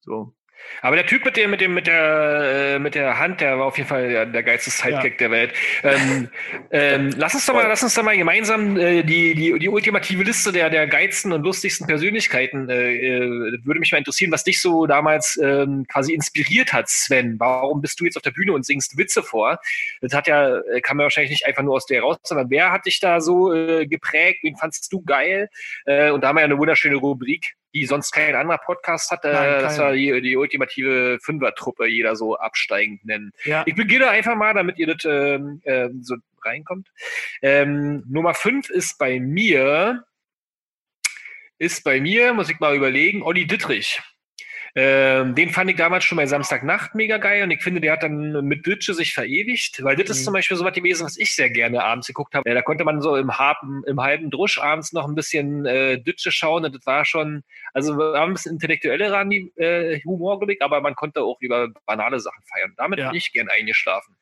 [0.00, 0.34] So.
[0.82, 3.66] Aber der Typ mit dem, mit dem, mit der, äh, mit der Hand, der war
[3.66, 5.52] auf jeden Fall der, der geilste Sidekick der Welt.
[5.82, 6.28] Ähm,
[6.70, 10.22] ähm, lass uns doch mal, lass uns doch mal gemeinsam äh, die, die, die ultimative
[10.22, 12.68] Liste der, der geilsten und lustigsten Persönlichkeiten.
[12.68, 17.38] Äh, äh, würde mich mal interessieren, was dich so damals ähm, quasi inspiriert hat, Sven.
[17.38, 19.58] Warum bist du jetzt auf der Bühne und singst Witze vor?
[20.00, 22.72] Das hat ja, äh, kam ja wahrscheinlich nicht einfach nur aus dir raus, sondern wer
[22.72, 24.40] hat dich da so äh, geprägt?
[24.42, 25.48] Wen fandst du geil?
[25.84, 29.24] Äh, und da haben wir ja eine wunderschöne Rubrik, die sonst kein anderer Podcast hat.
[29.24, 29.84] Äh, Nein, das keiner.
[29.84, 33.32] war die, die ultimative Fünfertruppe, jeder so absteigend nennen.
[33.44, 33.62] Ja.
[33.66, 35.60] Ich beginne einfach mal, damit ihr das ähm,
[36.02, 36.88] so reinkommt.
[37.42, 40.04] Ähm, Nummer fünf ist bei mir,
[41.58, 44.00] ist bei mir, muss ich mal überlegen, Olli Dittrich.
[44.74, 48.02] Ähm, den fand ich damals schon bei Samstagnacht mega geil und ich finde, der hat
[48.02, 50.24] dann mit Ditsche sich verewigt, weil das ist Mhm.
[50.26, 52.48] zum Beispiel so was gewesen, was ich sehr gerne abends geguckt habe.
[52.54, 56.30] Da konnte man so im, Haben, im halben Drusch abends noch ein bisschen äh, Ditsche
[56.30, 57.42] schauen und das war schon,
[57.74, 59.24] also war ein bisschen intellektueller
[59.56, 62.74] äh, Humor gelegt, aber man konnte auch über banale Sachen feiern.
[62.76, 63.08] Damit Ja.
[63.08, 64.16] bin ich gern eingeschlafen.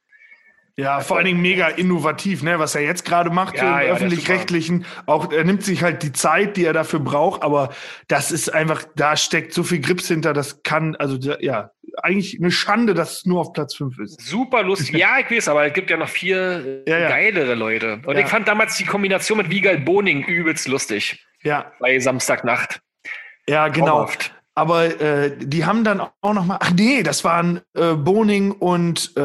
[0.78, 2.60] Ja, vor allen Dingen mega innovativ, ne?
[2.60, 4.86] was er jetzt gerade macht, Ja, so im ja, öffentlich-rechtlichen.
[5.06, 7.70] Auch er nimmt sich halt die Zeit, die er dafür braucht, aber
[8.06, 12.52] das ist einfach, da steckt so viel Grips hinter, das kann, also ja, eigentlich eine
[12.52, 14.20] Schande, dass es nur auf Platz 5 ist.
[14.20, 14.94] Super lustig.
[14.94, 18.00] Ja, ich weiß, aber es gibt ja noch vier äh, Ja, geilere Leute.
[18.06, 21.26] Und ich fand damals die Kombination mit Wiegald Boning übelst lustig.
[21.42, 22.80] Ja, Bei Samstagnacht.
[23.48, 23.86] ja, genau.
[24.04, 24.32] Traumhaft.
[24.54, 29.12] Aber äh, die haben dann auch noch mal, ach nee, das waren äh, Boning und
[29.16, 29.20] äh,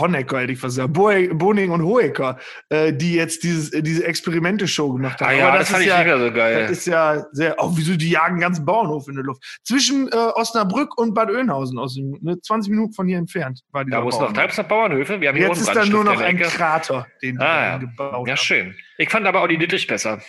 [0.00, 4.92] Honecker, hätte ich fast gesagt, Boning und Hoeker, äh, die jetzt dieses, äh, diese Experimente-Show
[4.92, 5.30] gemacht haben.
[5.30, 6.62] Ah ja, Aber das, fand ist ich ja, so geil.
[6.62, 9.60] Das ist ja sehr, auch wieso die jagen ganzen Bauernhof in der Luft.
[9.64, 13.84] Zwischen äh, Osnabrück und Bad Oeynhausen, aus dem, ne, 20 Minuten von hier entfernt, war
[13.84, 15.20] dieser Da muss noch, da gibt's noch Bauernhöfe.
[15.20, 16.38] Wir haben Jetzt ist da nur noch ein.
[16.38, 17.78] Krater, den die Ah, ja.
[17.78, 18.74] gebaut Ja, schön.
[18.98, 20.20] Ich fand aber auch die Dittrich besser.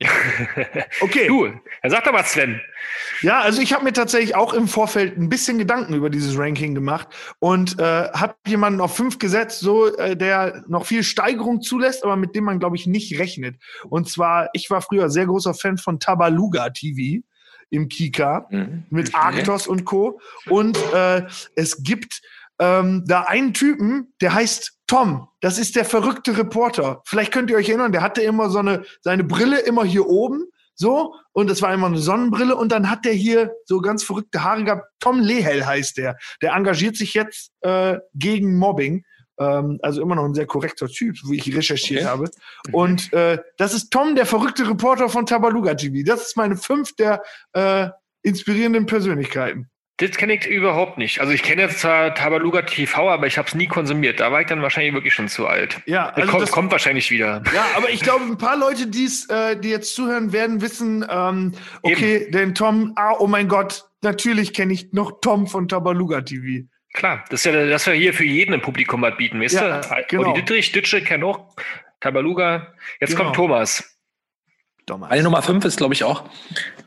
[1.00, 1.26] Okay.
[1.26, 1.46] du,
[1.82, 2.60] dann sag doch mal, Sven.
[3.22, 6.74] Ja, also ich habe mir tatsächlich auch im Vorfeld ein bisschen Gedanken über dieses Ranking
[6.74, 7.08] gemacht
[7.38, 12.16] und äh, habe jemanden auf fünf gesetzt, so äh, der noch viel Steigerung zulässt, aber
[12.16, 13.56] mit dem man glaube ich nicht rechnet.
[13.88, 17.22] Und zwar, ich war früher sehr großer Fan von Tabaluga TV
[17.70, 18.84] im Kika Mhm.
[18.90, 20.20] mit Arctos und Co.
[20.48, 21.22] Und äh,
[21.54, 22.20] es gibt
[22.58, 25.28] ähm, da einen Typen, der heißt Tom.
[25.40, 27.00] Das ist der verrückte Reporter.
[27.04, 30.46] Vielleicht könnt ihr euch erinnern, der hatte immer so eine, seine Brille immer hier oben,
[30.74, 32.56] so, und das war immer eine Sonnenbrille.
[32.56, 34.86] Und dann hat der hier so ganz verrückte Haare gehabt.
[34.98, 36.16] Tom Lehel heißt der.
[36.42, 39.04] Der engagiert sich jetzt äh, gegen Mobbing.
[39.38, 42.10] Ähm, also immer noch ein sehr korrekter Typ, wie ich recherchiert Okay.
[42.10, 42.30] habe.
[42.72, 46.02] Und äh, das ist Tom, der verrückte Reporter von Tabaluga TV.
[46.04, 47.22] Das ist meine fünf der
[47.52, 47.90] äh,
[48.22, 49.69] inspirierenden Persönlichkeiten.
[50.00, 51.20] Das kenne ich überhaupt nicht.
[51.20, 54.18] Also ich kenne jetzt zwar Tabaluga TV, aber ich habe es nie konsumiert.
[54.20, 55.80] Da war ich dann wahrscheinlich wirklich schon zu alt.
[55.86, 57.42] Ja, Das also kommt, das, kommt wahrscheinlich wieder.
[57.54, 61.52] ja, aber ich glaube, ein paar Leute, die's, äh, die jetzt zuhören, werden wissen, ähm,
[61.82, 66.66] okay, denn Tom, ah, oh mein Gott, natürlich kenne ich noch Tom von Tabaluga TV.
[66.94, 69.80] Klar, das ist ja das wir hier für jeden im Publikum was bieten, weißt Ja,
[69.80, 69.96] du?
[70.08, 70.30] genau.
[70.30, 71.54] Oh, die Dittrich, Ditsche kennen auch
[72.00, 72.74] Tabaluga.
[73.00, 73.24] Jetzt Genau.
[73.24, 73.99] kommt Thomas.
[74.90, 75.10] Thomas.
[75.10, 76.24] Meine Nummer fünf ist, glaube ich, auch,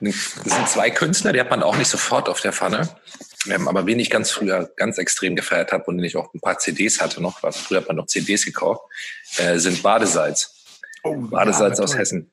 [0.01, 2.89] das sind zwei Künstler, die hat man auch nicht sofort auf der Pfanne.
[3.49, 6.41] Ähm, aber wen ich ganz früher ganz extrem gefeiert habe und den ich auch ein
[6.41, 8.81] paar CDs hatte noch, weil früher hat man noch CDs gekauft,
[9.37, 10.53] äh, sind Badesalz.
[11.03, 11.97] oh, Badesalz ja, aus.
[11.97, 12.29] Hessen.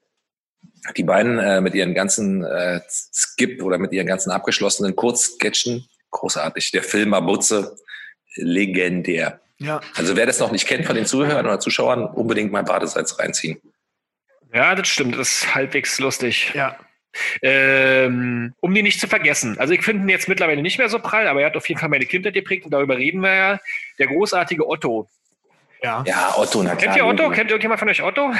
[0.97, 6.73] Die beiden äh, mit ihren ganzen äh, Skip oder mit ihren ganzen abgeschlossenen Kurzsketchen, großartig.
[6.73, 7.77] Der Film Abuze,
[8.35, 9.41] legendär.
[9.59, 13.19] Ja, Also wer das noch nicht kennt von den Zuhörern oder Zuschauern, unbedingt mal Badesalz
[13.19, 13.61] reinziehen.
[14.53, 15.17] Ja, das stimmt.
[15.17, 16.53] Das ist halbwegs lustig.
[16.55, 16.77] ja.
[17.43, 19.59] Ähm, um die nicht zu vergessen.
[19.59, 21.81] Also ich finde ihn jetzt mittlerweile nicht mehr so prall, aber er hat auf jeden
[21.81, 23.61] Fall meine Kindheit geprägt und darüber reden wir ja.
[23.99, 25.09] Der großartige Otto.
[25.83, 26.05] Ja.
[26.07, 26.95] Ja, Otto, na klar.
[26.95, 27.31] Kennt ihr Otto?
[27.31, 28.33] Kennt irgendjemand von euch Otto?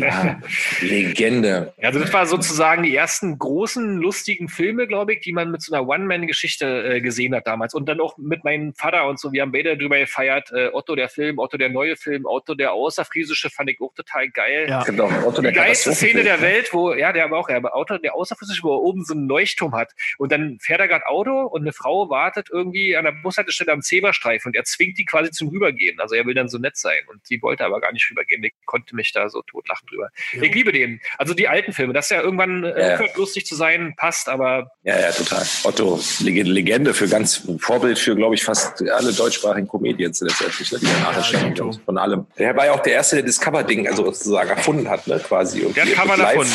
[0.00, 0.40] Ja,
[0.80, 1.74] Legende.
[1.82, 5.74] Also das war sozusagen die ersten großen, lustigen Filme, glaube ich, die man mit so
[5.74, 7.74] einer One-Man-Geschichte äh, gesehen hat damals.
[7.74, 9.32] Und dann auch mit meinem Vater und so.
[9.32, 10.50] Wir haben beide drüber gefeiert.
[10.52, 14.28] Äh, Otto der Film, Otto der neue Film, Otto der Außerfriesische fand ich auch total
[14.30, 14.66] geil.
[14.68, 14.80] Ja.
[14.80, 16.42] Es gibt auch Otto, Die der geilste Szene der Katastrophenfilm.
[16.42, 19.14] Welt, wo, ja, der aber auch, ja, aber Auto, der Außerfriesische, wo er oben so
[19.14, 19.92] einen Leuchtturm hat.
[20.18, 23.82] Und dann fährt er gerade Auto und eine Frau wartet irgendwie an der Bushaltestelle am
[23.82, 26.00] Zebrastreifen und er zwingt die quasi zum Rübergehen.
[26.00, 28.42] Also er will dann so nett sein und die wollte aber gar nicht rübergehen.
[28.42, 30.08] Ich konnte mich da so totlachen drüber.
[30.32, 30.42] Jo.
[30.42, 31.00] Ich liebe den.
[31.18, 32.94] Also die alten Filme, das ist ja irgendwann äh, Ja.
[32.94, 35.44] aufhört, lustig zu sein, passt, aber Ja, ja, total.
[35.64, 40.78] Otto, Leg- Legende für ganz, Vorbild für, glaube ich, fast alle deutschsprachigen Comedians letztendlich, ne,
[40.80, 41.72] die danach Dito.
[41.72, 41.84] sind.
[41.84, 42.26] Von allem.
[42.38, 45.62] Der war ja auch der Erste, der das Cover-Ding also sozusagen erfunden hat, ne, quasi.
[45.62, 46.52] Und Der hat die- Cover live, erfunden.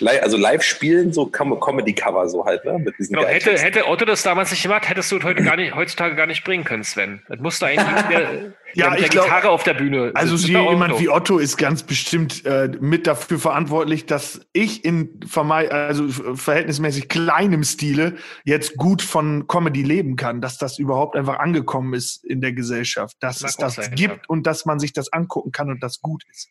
[0.00, 3.86] Live, also live spielen, so Com- Comedy-Cover, so halt, ne, mit diesen genau, hätte, hätte
[3.86, 6.64] Otto das damals nicht gemacht, hättest du es heute gar nicht, heutzutage gar nicht bringen
[6.64, 7.22] können, Sven.
[7.28, 10.12] Das musste eigentlich der, Ja, mit ich der glaub- Gitarre auf der Bühne.
[10.14, 14.84] Also Das war jemand wie Otto ist ganz bestimmt äh, mit dafür verantwortlich, dass ich
[14.84, 21.38] in also verhältnismäßig kleinem Stile jetzt gut von Comedy leben kann, dass das überhaupt einfach
[21.38, 24.22] angekommen ist in der Gesellschaft, dass Mag es das sein, gibt ja.
[24.28, 26.48] und dass man sich das angucken kann und das gut ist.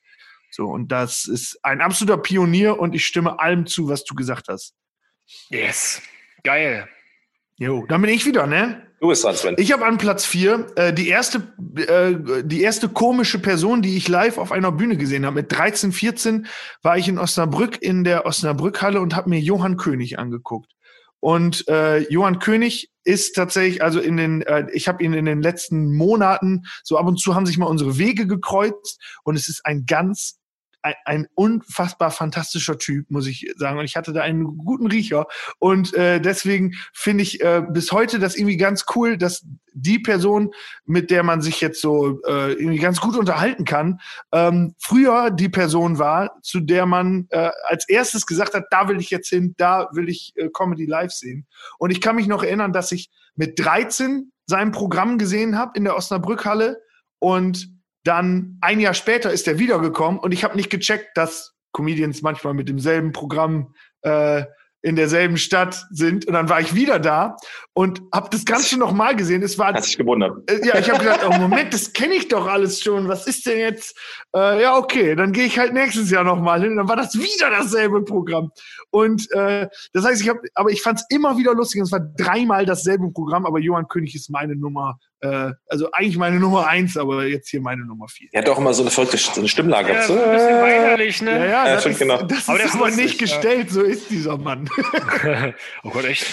[0.52, 4.48] So und das ist ein absoluter Pionier und ich stimme allem zu, was du gesagt
[4.48, 4.76] hast.
[5.50, 6.02] Yes.
[6.44, 6.88] Geil.
[7.60, 8.88] Jo, dann bin ich wieder, ne?
[9.00, 9.56] Du bist dran, Sven.
[9.58, 11.44] Ich habe an Platz vier äh, die erste
[11.76, 15.36] äh, die erste komische Person, die ich live auf einer Bühne gesehen habe.
[15.42, 16.48] Mit 13, 14
[16.82, 20.72] war ich in Osnabrück in der Osnabrückhalle und habe mir Johann König angeguckt.
[21.20, 25.42] Und äh, Johann König ist tatsächlich, also in den, äh, ich habe ihn in den
[25.42, 29.66] letzten Monaten, so ab und zu haben sich mal unsere Wege gekreuzt und es ist
[29.66, 30.40] ein ganz
[30.84, 33.80] ein, ein unfassbar fantastischer Typ, muss ich sagen.
[33.80, 35.26] Und ich hatte da einen guten Riecher.
[35.60, 40.52] Und äh, deswegen finde ich äh, bis heute das irgendwie ganz cool, dass die Person,
[40.86, 44.00] mit der man sich jetzt so äh, irgendwie ganz gut unterhalten kann,
[44.32, 49.00] ähm, früher die Person war, zu der man äh, als erstes gesagt hat, da will
[49.00, 51.48] ich jetzt hin, da will ich äh, Comedy live sehen.
[51.80, 55.86] Und ich kann mich noch erinnern, dass ich mit 13 sein Programm gesehen habe in
[55.86, 56.82] der Osnabrückhalle
[57.20, 57.70] und
[58.04, 62.54] dann ein Jahr später ist er wiedergekommen und ich habe nicht gecheckt, dass Comedians manchmal
[62.54, 64.44] mit demselben Programm äh,
[64.84, 66.28] in derselben Stadt sind.
[66.28, 67.38] Und dann war ich wieder da
[67.72, 69.42] und habe das Ganze noch mal gesehen.
[69.42, 70.50] Es war, Hat sich gewundert.
[70.52, 73.08] äh, ja, ich habe gedacht, oh Moment, das kenne ich doch alles schon.
[73.08, 73.98] Was ist denn jetzt?
[74.36, 76.72] Äh, ja, okay, dann gehe ich halt nächstes Jahr noch mal hin.
[76.72, 78.52] Und dann war das wieder dasselbe Programm.
[78.92, 81.80] Und äh, das heißt, ich habe, aber ich fand es immer wieder lustig.
[81.80, 83.46] Und es war dreimal dasselbe Programm.
[83.46, 87.62] Aber Johann König ist meine Nummer, äh, also eigentlich meine Nummer eins, aber jetzt hier
[87.62, 88.28] meine Nummer vier.
[88.34, 89.94] Er hat auch immer so eine verrückte so eine Stimmlage.
[89.94, 91.32] Ja, so ein bisschen weinerlich, ne?
[91.32, 92.22] Ja, ja, Ja, das, stimmt, ist, genau.
[92.24, 93.20] das Aber ist aber nicht ja.
[93.20, 93.72] gestellt.
[93.72, 94.70] So ist dieser Mann.
[95.84, 96.26] oh Gott, echt?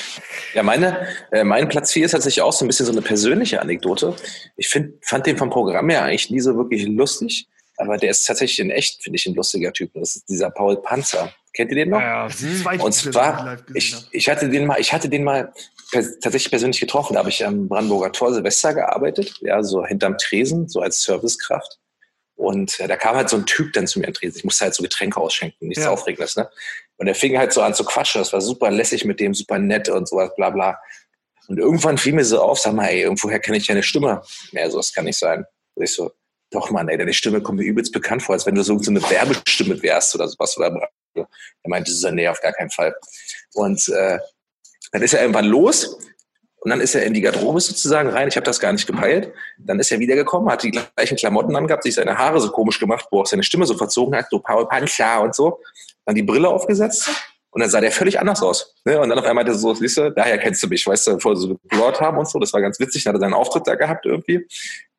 [0.54, 3.60] Ja, meine, äh, mein Platz 4 ist tatsächlich auch so ein bisschen so eine persönliche
[3.62, 4.16] Anekdote.
[4.56, 8.26] Ich find, fand den vom Programm her eigentlich nie so wirklich lustig, aber der ist
[8.26, 9.92] tatsächlich in echt, finde ich, ein lustiger Typ.
[9.94, 11.32] Das ist dieser Paul Panzer.
[11.52, 12.00] Kennt ihr den noch?
[12.00, 14.04] Ja, zweite Und zwar, ich, habe.
[14.10, 15.52] ich hatte den mal, ich hatte den mal
[15.90, 17.14] tatsächlich persönlich getroffen.
[17.14, 21.78] Da habe ich am Brandenburger Tor Silvester gearbeitet, ja, so hinterm Tresen, so als Servicekraft.
[22.36, 24.38] Und äh, da kam halt so ein Typ dann zu mir an Tresen.
[24.38, 25.90] Ich musste halt so Getränke ausschenken, nichts Ja.
[25.90, 26.48] Aufregendes, ne?
[26.96, 28.20] Und er fing halt so an zu quatschen.
[28.20, 30.78] Das war super lässig mit dem, super nett und sowas, bla bla.
[31.48, 34.22] Und irgendwann fiel mir so auf, sag mal, ey, irgendwoher kenne ich deine Stimme.
[34.52, 35.44] Ja, so, das kann nicht sein.
[35.74, 36.12] Und ich so,
[36.50, 39.02] doch, Mann, ey, deine Stimme kommt mir übelst bekannt vor, als wenn du so eine
[39.02, 40.56] Werbestimme wärst oder sowas.
[40.56, 41.26] Oder er
[41.64, 42.94] meinte, so, nee, auf gar keinen Fall.
[43.54, 44.18] Und äh,
[44.92, 45.98] dann ist er irgendwann los
[46.62, 48.28] und dann ist er in die Garderobe sozusagen rein.
[48.28, 49.32] Ich habe das gar nicht gepeilt.
[49.58, 53.06] Dann ist er wiedergekommen, hat die gleichen Klamotten angehabt, sich seine Haare so komisch gemacht,
[53.10, 55.60] wo auch seine Stimme so verzogen hat, so Paul Pancha und so.
[56.04, 57.08] Dann die Brille aufgesetzt
[57.50, 58.74] und dann sah der völlig anders aus.
[58.84, 59.00] Ne?
[59.00, 61.14] Und dann auf einmal meinte er so, siehst du, daher kennst du mich, weißt du,
[61.14, 62.38] bevor so geplort haben und so.
[62.38, 63.04] Das war ganz witzig.
[63.04, 64.46] Dann hat er seinen Auftritt da gehabt irgendwie.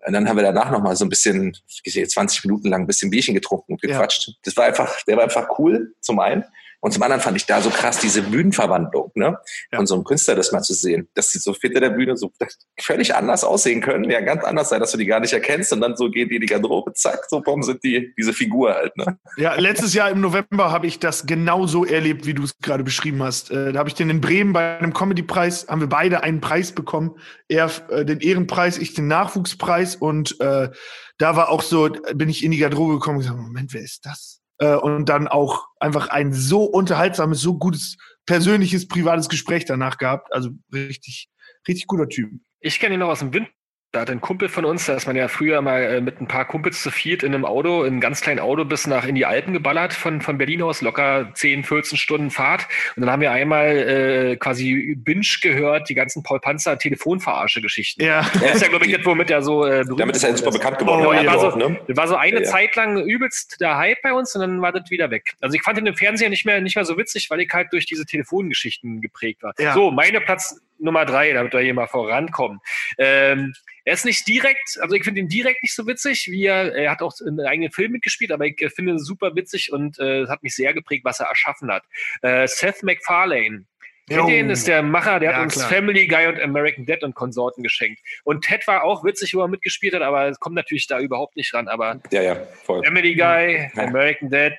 [0.05, 2.81] Und dann haben wir danach noch mal so ein bisschen, ich sehe, 20 Minuten lang
[2.81, 3.89] ein bisschen Bierchen getrunken und Ja.
[3.89, 4.31] gequatscht.
[4.43, 6.43] Das war einfach, der war einfach cool, zum einen.
[6.81, 9.37] Und zum anderen fand ich da so krass diese Bühnenverwandlung, ne?
[9.71, 9.77] Ja.
[9.77, 12.31] Von so einem Künstler das mal zu sehen, dass die so hinter der Bühne so
[12.79, 15.81] völlig anders aussehen können, ja, ganz anders sein, dass du die gar nicht erkennst und
[15.81, 18.95] dann so gehen die in die Garderobe, zack, so bumm, sind die, diese Figur halt,
[18.97, 19.17] ne?
[19.37, 23.23] Ja, letztes Jahr im November habe ich das genauso erlebt, wie du es gerade beschrieben
[23.23, 23.51] hast.
[23.51, 26.71] Äh, da habe ich den in Bremen bei einem Comedy-Preis, haben wir beide einen Preis
[26.71, 27.15] bekommen.
[27.47, 29.95] Er äh, den Ehrenpreis, ich den Nachwuchspreis.
[29.95, 30.69] Und äh,
[31.17, 34.05] da war auch so, bin ich in die Garderobe gekommen und gesagt, Moment, wer ist
[34.05, 34.40] das?
[34.61, 37.97] Äh, und dann auch einfach ein so unterhaltsames, so gutes,
[38.27, 40.31] persönliches, privates Gespräch danach gehabt.
[40.31, 41.29] Also richtig,
[41.67, 42.29] richtig guter Typ.
[42.59, 43.49] Ich kenne ihn noch aus dem Winter.
[43.93, 46.27] Da hat ein Kumpel von uns, da ist man ja früher mal äh, mit ein
[46.27, 49.15] paar Kumpels zu viert in einem Auto, in einem ganz kleinen Auto bis nach in
[49.15, 52.69] die Alpen geballert, von, von Berlin aus, locker 10, 14 Stunden Fahrt.
[52.95, 58.01] Und dann haben wir einmal äh, quasi Binge gehört, die ganzen Paul Panzer Telefonverarsche-Geschichten.
[58.01, 58.21] Ja.
[58.35, 60.51] Das ist ja, glaube ich, das, womit er so äh, berühmt Damit ist er super
[60.51, 61.05] bekannt geworden.
[61.05, 61.77] Oh, ja, war so- ne?
[61.89, 62.49] Das war so eine Ja, ja.
[62.49, 65.33] Zeit lang übelst der Hype bei uns und dann war das wieder weg.
[65.41, 67.73] Also ich fand ihn im Fernseher nicht mehr, nicht mehr so witzig, weil ich halt
[67.73, 69.53] durch diese Telefongeschichten geprägt war.
[69.59, 69.73] Ja.
[69.73, 72.59] So, meine Platz Nummer drei, damit wir hier mal vorankommen.
[72.97, 73.53] Ähm,
[73.85, 76.91] er ist nicht direkt, also ich finde ihn direkt nicht so witzig, wie er, er
[76.91, 80.27] hat auch in eigenen Film mitgespielt, aber ich äh, finde ihn super witzig und äh,
[80.27, 81.83] hat mich sehr geprägt, was er erschaffen hat.
[82.21, 83.65] Äh, Seth MacFarlane.
[84.07, 84.49] Kennt ihr ihn?
[84.49, 85.69] Ist der Macher, der Ja, hat uns klar.
[85.69, 88.01] Family Guy und American Dead und Konsorten geschenkt.
[88.23, 91.37] Und Ted war auch witzig, wo er mitgespielt hat, aber es kommt natürlich da überhaupt
[91.37, 91.67] nicht ran.
[91.69, 92.35] Aber Ja, ja.
[92.65, 93.83] Family Guy, Ja.
[93.83, 94.53] American Dad,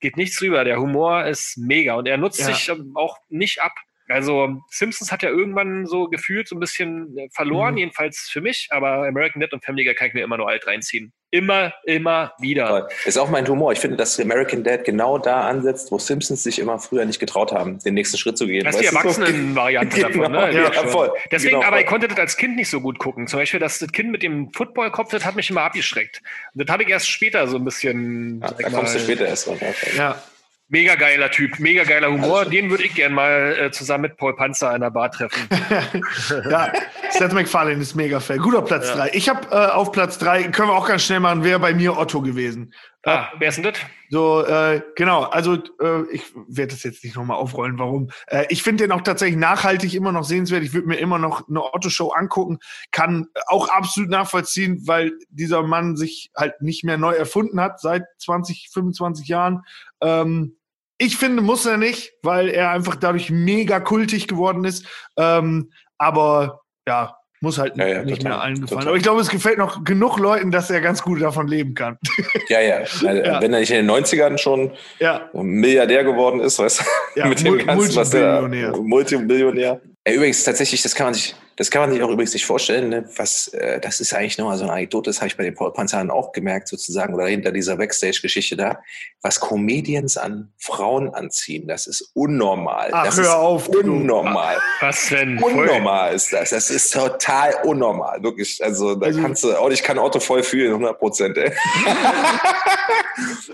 [0.00, 0.64] geht nichts drüber.
[0.64, 3.72] Der Humor ist mega und er nutzt sich auch nicht ab.
[4.08, 7.78] Also Simpsons hat ja irgendwann so gefühlt so ein bisschen äh, verloren, Mhm.
[7.78, 10.66] jedenfalls für mich, aber American Dad und Family Guy kann ich mir immer nur alt
[10.66, 11.12] reinziehen.
[11.32, 12.88] Immer, immer wieder.
[13.04, 13.72] Ist auch mein Humor.
[13.72, 17.50] Ich finde, dass American Dad genau da ansetzt, wo Simpsons sich immer früher nicht getraut
[17.52, 18.64] haben, den nächsten Schritt zu gehen.
[18.64, 18.86] Das ist die?
[18.86, 20.54] Erwachsenen-Variante davon, Genau, ne?
[20.54, 20.88] ja, schon.
[20.88, 21.12] voll.
[21.32, 21.80] Deswegen, Genau, aber voll.
[21.80, 23.26] ich konnte das als Kind nicht so gut gucken.
[23.26, 26.22] Zum Beispiel, dass das Kind mit dem Footballkopf, das hat mich immer abgeschreckt.
[26.54, 28.40] Und das habe ich erst später so ein bisschen.
[28.40, 29.58] Ja, da ich kommst du mal, später erst dran.
[29.60, 29.96] Ja, voll.
[29.98, 30.22] Ja.
[30.68, 32.38] Mega geiler Typ, mega geiler Humor.
[32.40, 35.48] Alles Den würde ich gern mal äh, zusammen mit Paul Panzer in der Bar treffen.
[36.50, 36.72] ja,
[37.10, 38.38] Seth MacFarlane ist mega fair.
[38.38, 38.96] Guter Platz Ja.
[38.96, 39.10] drei.
[39.12, 41.96] Ich habe äh, auf Platz drei können wir auch ganz schnell machen, wäre bei mir
[41.96, 42.74] Otto gewesen.
[43.04, 43.74] ah, wer ist denn das?
[44.10, 48.10] So, äh, genau, also äh, ich werde das jetzt nicht nochmal aufrollen, warum.
[48.26, 50.64] Äh, ich finde den auch tatsächlich nachhaltig immer noch sehenswert.
[50.64, 52.58] Ich würde mir immer noch eine Otto-Show angucken,
[52.90, 58.04] kann auch absolut nachvollziehen, weil dieser Mann sich halt nicht mehr neu erfunden hat seit
[58.18, 59.62] 20, 25 Jahren.
[60.02, 60.56] Ähm,
[60.98, 64.86] ich finde, muss er nicht, weil er einfach dadurch mega kultig geworden ist.
[65.18, 68.68] Ähm, aber ja, muss halt Ja, ja, nicht total, mehr allen gefallen.
[68.70, 68.88] total.
[68.88, 71.98] Aber ich glaube, es gefällt noch genug Leuten, dass er ganz gut davon leben kann.
[72.48, 72.76] Ja, ja.
[72.76, 73.40] Also, Ja.
[73.42, 77.40] Wenn er nicht in den 90ern schon ja, Milliardär geworden ist, weißt du, Ja, mit
[77.40, 78.80] dem Mul- Ganzen, was der Multimillionär.
[78.82, 79.80] Multimillionär.
[80.06, 82.90] Ja, übrigens, tatsächlich, das kann man sich Das kann man sich auch übrigens nicht vorstellen.
[82.90, 83.08] Ne?
[83.16, 85.72] Was, äh, das ist eigentlich nochmal so eine Anekdote, das habe ich bei den Paul
[85.72, 88.80] Panzern auch gemerkt, sozusagen, oder hinter dieser Backstage-Geschichte da.
[89.22, 92.90] Was Comedians an Frauen anziehen, das ist unnormal.
[92.92, 93.80] Ach, das hör ist auf, du.
[93.80, 94.58] Unnormal.
[94.80, 95.42] Was denn?
[95.42, 96.50] Unnormal ist das.
[96.50, 98.22] Das ist total unnormal.
[98.22, 98.62] Wirklich.
[98.62, 101.38] Also, da Also- kannst du, oh, ich kann Otto voll fühlen, 100 Prozent.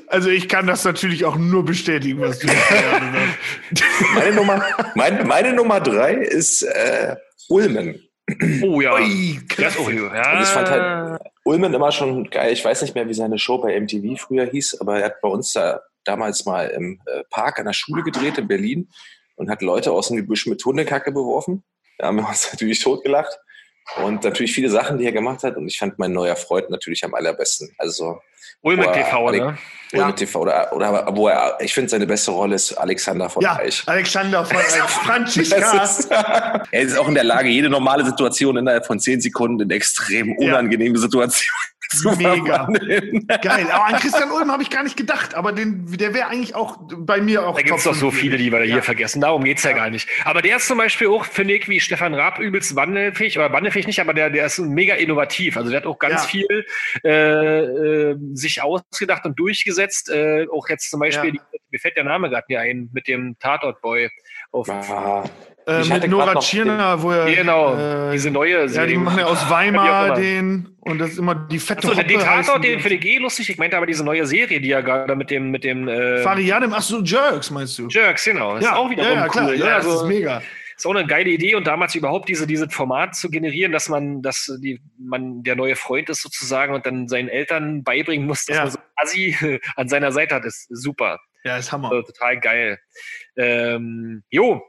[0.08, 2.58] Also ich kann das natürlich auch nur bestätigen, was du gerade
[3.72, 3.94] sagst.
[4.14, 4.62] Meine Nummer,
[4.94, 7.16] mein, meine Nummer drei ist äh,
[7.48, 8.08] Ulmen.
[8.62, 8.94] Oh ja.
[8.94, 10.32] Ui, Das, oh, ja.
[10.36, 12.52] Und ich fand halt Ulmen immer schon geil.
[12.52, 15.28] Ich weiß nicht mehr, wie seine Show bei MTV früher hieß, aber er hat bei
[15.28, 18.88] uns da damals mal im äh, Park an der Schule gedreht in Berlin
[19.36, 21.64] und hat Leute aus dem Gebüsch mit Hundekacke beworfen.
[21.98, 23.38] Da haben wir uns natürlich totgelacht.
[24.02, 25.56] Und natürlich viele Sachen, die er gemacht hat.
[25.56, 27.70] Und ich fand mein neuer Freund natürlich am allerbesten.
[27.78, 28.20] Also
[28.62, 29.58] Boah, TV, Ale- ne?
[29.92, 30.12] Ulmen Ja.
[30.12, 33.82] TV oder, oder wo er, ich finde seine beste Rolle ist Alexander von Ja, Eich.
[33.86, 34.64] Alexander von Eich.
[35.04, 35.82] Franziska.
[35.84, 39.70] Ist, er ist auch in der Lage, jede normale Situation innerhalb von zehn Sekunden in
[39.70, 41.44] extrem unangenehme Situation zu
[42.18, 42.66] Mega.
[43.42, 43.66] Geil.
[43.70, 45.34] Aber an Christian Ulm habe ich gar nicht gedacht.
[45.34, 48.20] Aber den, der wäre eigentlich auch bei mir auch Da gibt es doch so 5
[48.20, 48.74] viele, die wir Ja.
[48.74, 49.20] hier vergessen.
[49.20, 49.72] Darum geht's ja.
[49.72, 50.08] gar nicht.
[50.24, 53.86] Aber der ist zum Beispiel auch, finde ich, wie Stefan Raab übelst wandelfähig, oder wandelfähig
[53.86, 55.56] nicht, aber der, der ist mega innovativ.
[55.56, 56.28] Also der hat auch ganz Ja.
[56.28, 56.66] viel
[57.04, 57.10] äh,
[57.60, 60.10] äh, sich ausgedacht und durchgesetzt.
[60.10, 61.40] Äh, auch jetzt zum Beispiel, Ja.
[61.52, 64.10] die, mir fällt der Name gerade nicht ein, mit dem Tatort-Boy.
[64.50, 65.24] Auf, Ah,
[65.66, 67.26] Äh, mit Nora Tschirner, wo er.
[67.32, 68.88] genau, äh, diese neue Ja, Serie.
[68.88, 70.68] die machen ja aus Weimar den.
[70.80, 72.68] Und das ist immer die fette Achso, den Tatort, die.
[72.70, 73.48] den finde ich eh lustig.
[73.50, 76.72] Ich meinte aber diese neue Serie, die ja gerade mit dem, mit dem äh, Fariadim,
[76.72, 77.86] ach so, Jerks meinst du?
[77.88, 78.56] Jerks, genau.
[78.56, 79.48] Ist ja, auch wiederum ja, ja, klar.
[79.48, 79.54] cool.
[79.54, 79.70] Ja, ne?
[79.70, 80.42] das Also- ist mega.
[80.76, 84.20] ist auch eine geile Idee und damals überhaupt diese, dieses Format zu generieren, dass man,
[84.22, 88.56] dass die, man der neue Freund ist sozusagen und dann seinen Eltern beibringen muss, dass
[88.56, 88.62] Ja.
[88.64, 89.36] man so Assi
[89.76, 91.20] an seiner Seite hat, ist super.
[91.44, 91.92] Ja, ist Hammer.
[91.92, 92.78] Also, total geil.
[93.36, 94.62] Ähm, jo,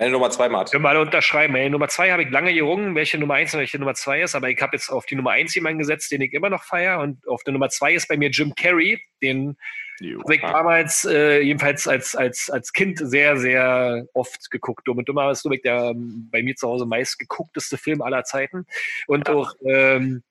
[0.00, 0.72] deine Nummer zwei, Mart.
[0.72, 1.54] können wir alle unterschreiben.
[1.54, 4.34] Ey, Nummer zwei habe ich lange gerungen, welche Nummer eins und welche Nummer zwei ist,
[4.34, 7.00] aber ich habe jetzt auf die Nummer eins jemanden gesetzt, den ich immer noch feiere
[7.00, 9.58] und auf die Nummer zwei ist bei mir Jim Carrey, den
[10.00, 14.88] habe ich damals äh, jedenfalls als, als, als Kind sehr, sehr oft geguckt.
[14.88, 18.00] Dumm und Dummer ist, glaube ich, der ähm, bei mir zu Hause meist geguckteste Film
[18.00, 18.64] aller Zeiten.
[19.06, 20.22] Und auch ähm,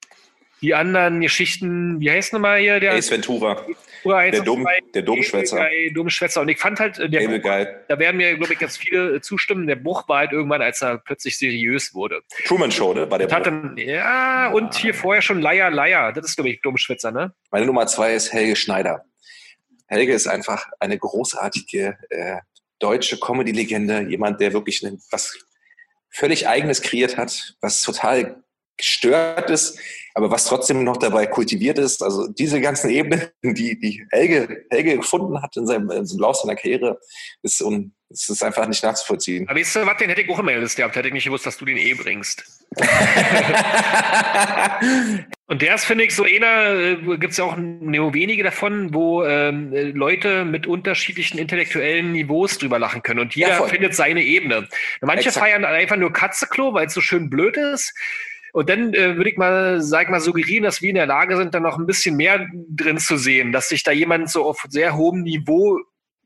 [0.61, 2.79] die anderen Geschichten, wie heißt nochmal hier?
[2.79, 3.65] Der, Ace Ventura,
[4.03, 5.57] der, zwei, der Dummschwätzer.
[5.57, 6.41] Able Guy, Dummschwätzer.
[6.41, 9.21] Und ich fand halt, äh, der Bruch, da werden mir, glaube ich, jetzt viele äh,
[9.21, 12.21] zustimmen, der Bruch war halt irgendwann, als er plötzlich seriös wurde.
[12.45, 13.09] Truman Show, ne?
[13.09, 16.11] War der hat dann, ja, und hier vorher schon Leier, Leier.
[16.11, 17.33] Das ist, glaube ich, Dummschwätzer, ne?
[17.51, 19.05] Meine Nummer zwei ist Helge Schneider.
[19.87, 22.37] Helge ist einfach eine großartige äh,
[22.79, 24.01] deutsche Comedy-Legende.
[24.09, 25.37] Jemand, der wirklich eine, was
[26.09, 28.43] völlig Eigenes kreiert hat, was total
[28.79, 29.77] gestört ist,
[30.15, 32.01] aber was trotzdem noch dabei kultiviert ist.
[32.01, 36.37] Also diese ganzen Ebenen, die, die Helge, Helge gefunden hat in seinem, in seinem Lauf
[36.37, 36.99] seiner Karriere,
[37.43, 39.47] ist, un, es ist einfach nicht nachzuvollziehen.
[39.47, 40.95] Aber weißt du was, den hätte ich auch immer in der gehabt.
[40.95, 42.43] Hätte ich nicht gewusst, dass du den eh bringst.
[45.47, 48.93] Und der ist, finde ich, so einer, äh, gibt es ja auch nur wenige davon,
[48.93, 53.19] wo ähm, äh, Leute mit unterschiedlichen intellektuellen Niveaus drüber lachen können.
[53.19, 54.67] Und jeder Ja, findet seine Ebene.
[55.01, 55.45] Manche Exakt.
[55.45, 57.93] feiern einfach nur Katzeklo, weil es so schön blöd ist.
[58.59, 61.37] Und dann äh, würde ich mal, sag ich mal, suggerieren, dass wir in der Lage
[61.37, 64.65] sind, da noch ein bisschen mehr drin zu sehen, dass sich da jemand so auf
[64.67, 65.79] sehr hohem Niveau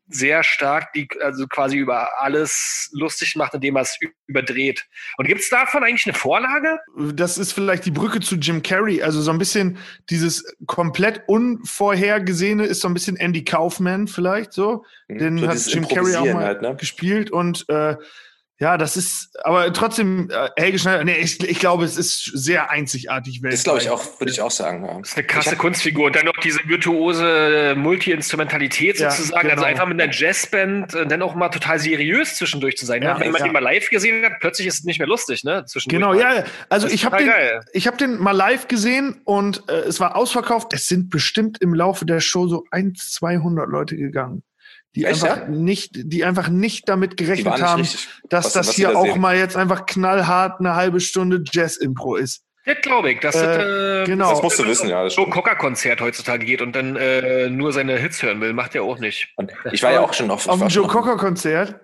[0.07, 4.83] sehr stark, die, also quasi über alles lustig macht, indem er es überdreht.
[5.17, 6.79] Und gibt es davon eigentlich eine Vorlage?
[7.13, 9.03] Das ist vielleicht die Brücke zu Jim Carrey.
[9.03, 9.77] Also so ein bisschen
[10.09, 14.85] dieses komplett Unvorhergesehene ist so ein bisschen Andy Kaufman vielleicht so.
[15.07, 16.75] Den So hat Jim Carrey auch mal halt, ne?
[16.77, 17.95] gespielt und äh,
[18.63, 22.71] ja, das ist, aber trotzdem, äh, Helge Schneider, nee, ich, ich glaube, es ist sehr
[22.71, 23.41] einzigartig.
[23.41, 23.99] Das glaube ich weltweit.
[24.08, 24.86] auch, würde ich auch sagen.
[24.86, 24.99] Ja.
[24.99, 26.06] Das ist eine krasse hab- Kunstfigur.
[26.06, 29.41] Und dann noch diese virtuose äh, Multi-Instrumentalität Ja, sozusagen.
[29.41, 29.54] genau.
[29.56, 33.04] Also einfach mit einer Jazzband und dann auch mal total seriös zwischendurch zu sein.
[33.04, 33.19] Ja, ne?
[33.19, 33.47] Wenn man ja.
[33.47, 35.65] den mal live gesehen hat, plötzlich ist es nicht mehr lustig, ne?
[35.65, 36.19] Zwischendurch Genau, mal.
[36.21, 36.45] ja, ja.
[36.69, 37.30] also ich habe den,
[37.73, 40.73] ich habe den mal live gesehen und äh, es war ausverkauft.
[40.73, 44.41] Es sind bestimmt im Laufe der Show so 1, 200 Leute gegangen,
[44.95, 45.47] die Echt, einfach ja?
[45.47, 48.08] nicht, die einfach nicht damit gerechnet nicht haben, richtig.
[48.29, 49.21] dass was- das was hier da auch sehen.
[49.21, 52.43] mal jetzt einfach knallhart eine halbe Stunde Jazz-Impro ist.
[52.65, 53.19] Das glaube ich.
[53.19, 54.29] Dass Äh, das, äh, genau.
[54.29, 55.03] Das musst du wissen, ja.
[55.03, 55.34] Das so stimmt.
[55.36, 59.34] Coca-Konzert heutzutage geht und dann äh, nur seine Hits hören will, macht er auch nicht.
[59.36, 61.75] Und ich war ja auch schon auf, Auf dem Joe Cocker-Konzert.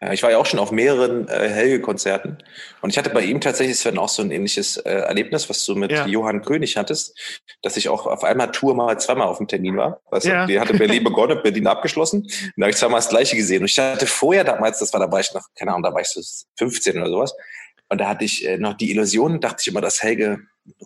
[0.00, 2.36] Ja, ich war ja auch schon auf mehreren äh, Helge-Konzerten
[2.82, 5.74] und ich hatte bei ihm tatsächlich Sven auch so ein ähnliches äh, Erlebnis, was du
[5.74, 6.06] mit Ja.
[6.06, 7.18] Johann König hattest,
[7.62, 10.02] dass ich auch auf einmal Tour mal zweimal auf dem Termin war.
[10.10, 10.42] Weißt Ja.
[10.42, 13.60] du, die hatte Berlin begonnen, Berlin abgeschlossen und da habe ich zweimal das Gleiche gesehen.
[13.62, 16.02] Und ich hatte vorher damals, das war da war ich noch, keine Ahnung, da war
[16.02, 16.20] ich so
[16.58, 17.34] 15 oder sowas
[17.88, 20.40] und da hatte ich äh, noch die Illusion, dachte ich immer, dass Helge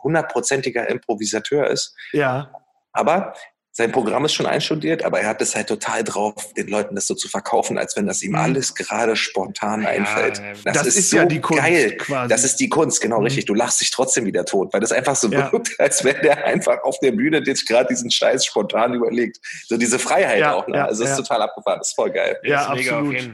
[0.05, 1.95] hundertprozentiger Improvisateur ist.
[2.12, 2.53] Ja.
[2.93, 3.35] Aber
[3.73, 7.07] sein Programm ist schon einstudiert, aber er hat es halt total drauf, den Leuten das
[7.07, 8.39] so zu verkaufen, als wenn das ihm Mhm.
[8.39, 10.43] alles gerade spontan einfällt.
[10.64, 11.97] Das, Das ist, ist so ja die Kunst geil.
[11.97, 12.29] quasi.
[12.29, 13.25] Das ist die Kunst, genau Mhm.
[13.27, 13.47] richtig.
[13.47, 15.53] Du lachst dich trotzdem wieder tot, weil das einfach so Ja.
[15.53, 19.39] wirkt, als wenn der einfach auf der Bühne sich gerade diesen Scheiß spontan überlegt.
[19.66, 20.66] So diese Freiheit Ja, auch.
[20.66, 20.77] Ne?
[20.79, 21.23] ja, also es ist ja.
[21.23, 21.79] total abgefahren.
[21.79, 22.39] Das ist voll geil.
[22.43, 23.31] Ja, ist mega auf absolut.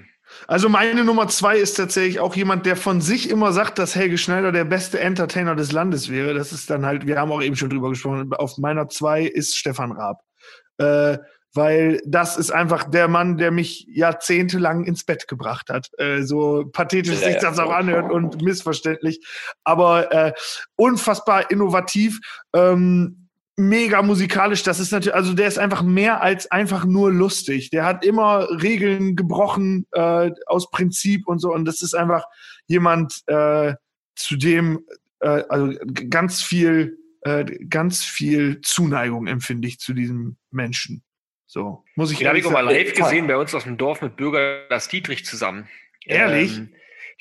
[0.49, 4.19] Also meine Nummer zwei ist tatsächlich auch jemand, der von sich immer sagt, dass Helge
[4.19, 6.35] Schneider der beste Entertainer des Landes wäre.
[6.35, 9.57] Das ist dann halt, wir haben auch eben schon drüber gesprochen, auf meiner zwei ist
[9.57, 10.21] Stefan Raab.
[10.79, 11.19] Äh,
[11.55, 15.89] weil das ist einfach der Mann, der mich jahrzehntelang ins Bett gebracht hat.
[15.99, 19.27] Äh, so pathetisch Ja, sich das auch anhört und missverständlich.
[19.65, 20.33] Aber äh,
[20.77, 22.21] unfassbar innovativ.
[22.53, 24.63] Ähm, mega musikalisch.
[24.63, 27.71] Das ist natürlich, also der ist einfach mehr als einfach nur lustig.
[27.71, 31.53] Der hat immer Regeln gebrochen äh, aus Prinzip und so.
[31.53, 32.25] Und das ist einfach
[32.67, 33.75] jemand, äh,
[34.15, 34.85] zu dem
[35.21, 35.73] äh, also
[36.11, 41.03] ganz viel, äh, ganz viel Zuneigung empfinde ich zu diesem Menschen.
[41.47, 44.03] So muss ich Den habe ich auch mal live gesehen bei uns aus dem Dorf
[44.03, 45.69] mit Bürger Lars Dietrich zusammen.
[46.05, 46.57] Ehrlich?
[46.59, 46.73] Ähm,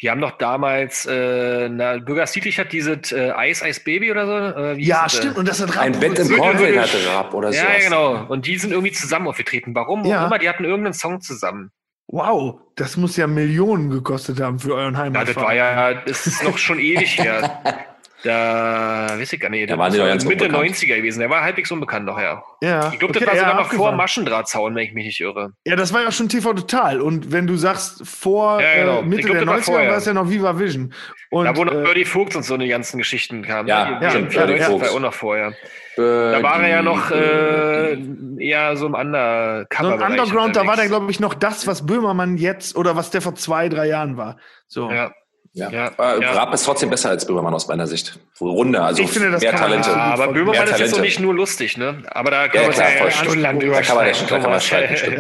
[0.01, 4.26] die haben doch damals, äh, na, Bürger Dietrich hat dieses äh, Eis, Eis Baby oder
[4.53, 4.60] so.
[4.62, 5.38] Äh, Ja, stimmt.
[5.38, 6.30] Und das hat Ein Bett im.
[6.30, 7.58] Kornfeld hatte Raab oder so.
[7.60, 8.26] Ja, ja, genau.
[8.26, 9.74] Und die sind irgendwie zusammen aufgetreten.
[9.74, 10.26] Warum Ja.
[10.26, 11.72] immer, die hatten irgendeinen Song zusammen.
[12.08, 15.34] Wow, das muss ja Millionen gekostet haben für euren Ja, Heimatverein.
[15.36, 17.62] das war ja, das ist noch schon ewig her.
[18.26, 19.69] Da weiß ich gar nicht.
[19.69, 20.76] Da das noch ganz Mitte unbekannt.
[20.76, 21.19] 90er gewesen.
[21.19, 22.43] Der war halbwegs unbekannt noch, ja.
[22.61, 23.91] Ja, Ich glaube, okay, das war ja, sogar noch vor.
[23.91, 25.51] Maschendrahtzaun, wenn ich mich nicht irre.
[25.63, 27.01] Ja, das war ja schon TV Total.
[27.01, 28.99] Und wenn du sagst, vor Ja, genau.
[28.99, 29.89] äh, Mitte glaub, der das war 90er vorher.
[29.91, 30.93] war es ja noch Viva Vision.
[31.30, 33.67] Und, da wo noch äh, Birdie Vogt und so eine ganzen Geschichten kamen.
[33.67, 34.82] Ja, ja, die, ja, ja.
[34.82, 35.53] war auch noch vorher.
[35.95, 37.97] Da war er ja noch äh,
[38.39, 41.86] eher so im Under so ein Underground, da war der, glaube ich, noch das, was
[41.86, 44.38] Böhmermann jetzt oder was der vor zwei, drei Jahren war.
[44.67, 44.89] So.
[44.91, 45.11] ja.
[45.56, 45.70] Ja.
[45.70, 46.34] Ja, Aber ja.
[46.34, 48.20] Raab ist trotzdem besser als Böhmermann aus meiner Sicht.
[48.41, 49.89] Runder, also Ich finde, das mehr kann man Talente.
[49.89, 52.03] Ja, aber Böhmermann ist jetzt noch nicht nur lustig, ne?
[52.12, 54.14] Aber da Ja, können wir uns klar, ja voll stundenlang drüber Da kann man ja-
[54.30, 55.18] da kann man streiten, stimmt.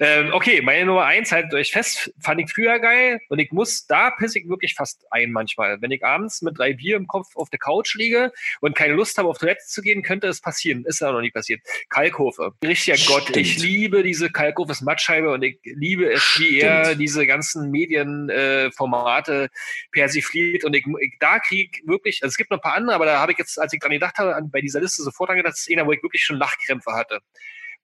[0.00, 3.86] Ähm, okay, meine Nummer eins, haltet euch fest, fand ich früher geil und ich muss,
[3.86, 5.80] da pisse ich wirklich fast ein manchmal.
[5.80, 9.16] Wenn ich abends mit drei Bier im Kopf auf der Couch liege und keine Lust
[9.18, 10.84] habe, auf Toilette zu gehen, könnte es passieren.
[10.84, 11.60] Ist aber noch nie passiert.
[11.88, 12.52] Kalkofe.
[12.62, 13.22] Richtiger Gott.
[13.22, 13.36] Stimmt.
[13.36, 17.00] Ich liebe diese Kalkofes Mattscheibe und ich liebe es, wie er Stimmt.
[17.00, 19.48] diese ganzen Medienformate äh,
[19.92, 23.06] persifliert und ich, ich da krieg wirklich, also es gibt noch ein paar andere, aber
[23.06, 25.38] da habe ich jetzt, als ich dran gedacht habe, an, bei dieser Liste sofort dran
[25.38, 27.20] gedacht, das ist einer, wo ich wirklich schon Lachkrämpfe hatte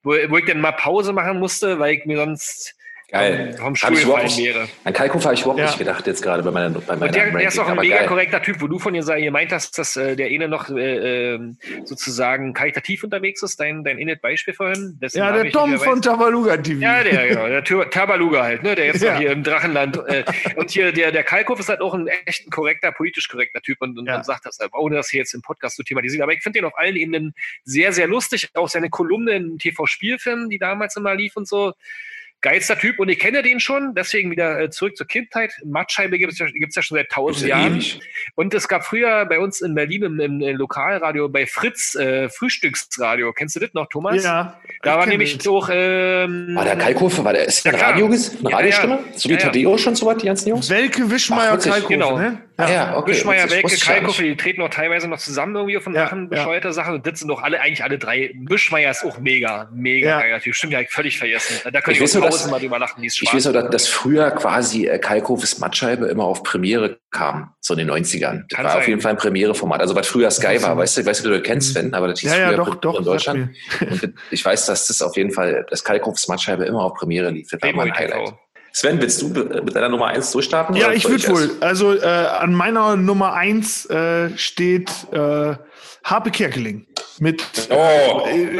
[0.03, 2.75] wo, wo ich dann mal Pause machen musste, weil ich mir sonst
[3.13, 3.53] Geil.
[3.57, 4.67] vom Hab Stuhl ich überhaupt gefallen nicht- wäre.
[4.83, 5.65] An Kalkofer habe ich überhaupt Ja.
[5.67, 7.97] nicht gedacht jetzt gerade bei meiner, bei meiner Und der, der ist auch ein mega
[7.97, 8.07] geil.
[8.07, 11.57] korrekter Typ, wo du von ihr gemeint hast, dass äh, der eine noch äh, ähm,
[11.85, 14.97] sozusagen karitativ unterwegs ist, dein, dein innet Beispiel vorhin.
[14.99, 16.01] Dessen Ja, der Tom von.
[16.01, 16.81] Tabaluga TV.
[16.81, 19.13] Ja, der, genau, der Tabaluga halt, ne, der jetzt Ja.
[19.13, 19.97] noch hier im Drachenland.
[20.07, 20.23] Äh,
[20.55, 23.81] und hier, der, der Kalkhoff ist halt auch ein echt ein korrekter, politisch korrekter Typ
[23.81, 24.17] und, und, Ja.
[24.17, 26.23] und sagt das halt, ohne das hier jetzt im Podcast zu thematisieren.
[26.23, 28.49] Aber ich finde den auf allen Ebenen sehr, sehr lustig.
[28.55, 31.73] Auch seine Kolumne in TV-Spielfilmen, die damals immer lief und so.
[32.43, 35.53] Geilster Typ und ich kenne den schon, deswegen wieder äh, zurück zur Kindheit.
[35.65, 37.73] Mattscheibe gibt es ja, gibt's ja schon seit tausend Jahren.
[37.73, 38.01] ewig.
[38.35, 42.27] Und es gab früher bei uns in Berlin im, im, im Lokalradio bei Fritz äh,
[42.29, 43.31] Frühstücksradio.
[43.33, 44.23] Kennst du das noch, Thomas?
[44.23, 44.59] Ja.
[44.81, 45.43] Da war nämlich den.
[45.45, 45.69] doch.
[45.71, 47.91] Ähm, War der Kalkofe, war der, ist der Ja, klar.
[47.93, 48.93] Radio, eine Ja, Radiostimme?
[48.95, 49.17] ja.
[49.17, 49.45] So wie Ja, ja.
[49.45, 50.69] Tadeo schon so was, die ganzen Jungs?
[50.69, 52.17] Welke Wischmeier Kalkofe, genau.
[52.17, 52.41] ne?
[52.59, 53.11] Ja, okay.
[53.11, 56.23] Wischmeier, witzig, Welke, Kalkofe, die treten auch teilweise noch zusammen irgendwie auf und Ja, machen
[56.31, 56.37] ja.
[56.37, 56.93] bescheuerte Sachen.
[56.95, 58.31] Und das sind doch alle, eigentlich alle drei.
[58.47, 60.21] Wischmeier ist auch mega, mega Ja.
[60.21, 60.53] geiler Typ.
[60.55, 61.55] Stimmt, ja, völlig vergessen.
[61.63, 63.47] Da könnte Ich ich, weiß auch nur, dass- tausendmal drüber lachen, die ist Ich weiß
[63.47, 67.89] auch, dass, dass früher quasi äh, Kalkofes Mattscheibe immer auf Premiere kam, so in den
[67.89, 68.43] 90ern.
[68.47, 68.89] Das Kann war auf sein.
[68.89, 69.81] jeden Fall ein Premiere-Format.
[69.81, 71.79] Also was früher Sky war, weißt du, weißt du, wie du das kennst, Mhm.
[71.79, 72.99] Sven, aber das hieß Ja, ja, früher doch, doch.
[72.99, 73.49] in Deutschland.
[73.81, 77.47] Und ich weiß, dass das auf jeden Fall, das Kalkofes Mattscheibe immer auf Premiere lief.
[77.49, 78.33] Das war Playboy mein Highlight.
[78.75, 80.75] Sven, willst du mit deiner Nummer 1 durchstarten?
[80.75, 81.51] Ja, ich würde wohl.
[81.59, 85.55] Also äh, an meiner Nummer eins äh, steht äh,
[86.03, 86.87] Harpe Kerkeling.
[87.19, 88.59] Mit Oh, äh,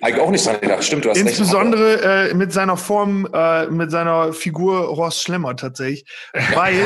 [0.00, 0.84] eigentlich auch nicht dran gedacht.
[0.84, 1.28] Stimmt, du hast recht.
[1.28, 6.04] insbesondere äh, mit seiner Form, äh, mit seiner Figur Horst Schlemmer tatsächlich.
[6.54, 6.82] Weil, äh,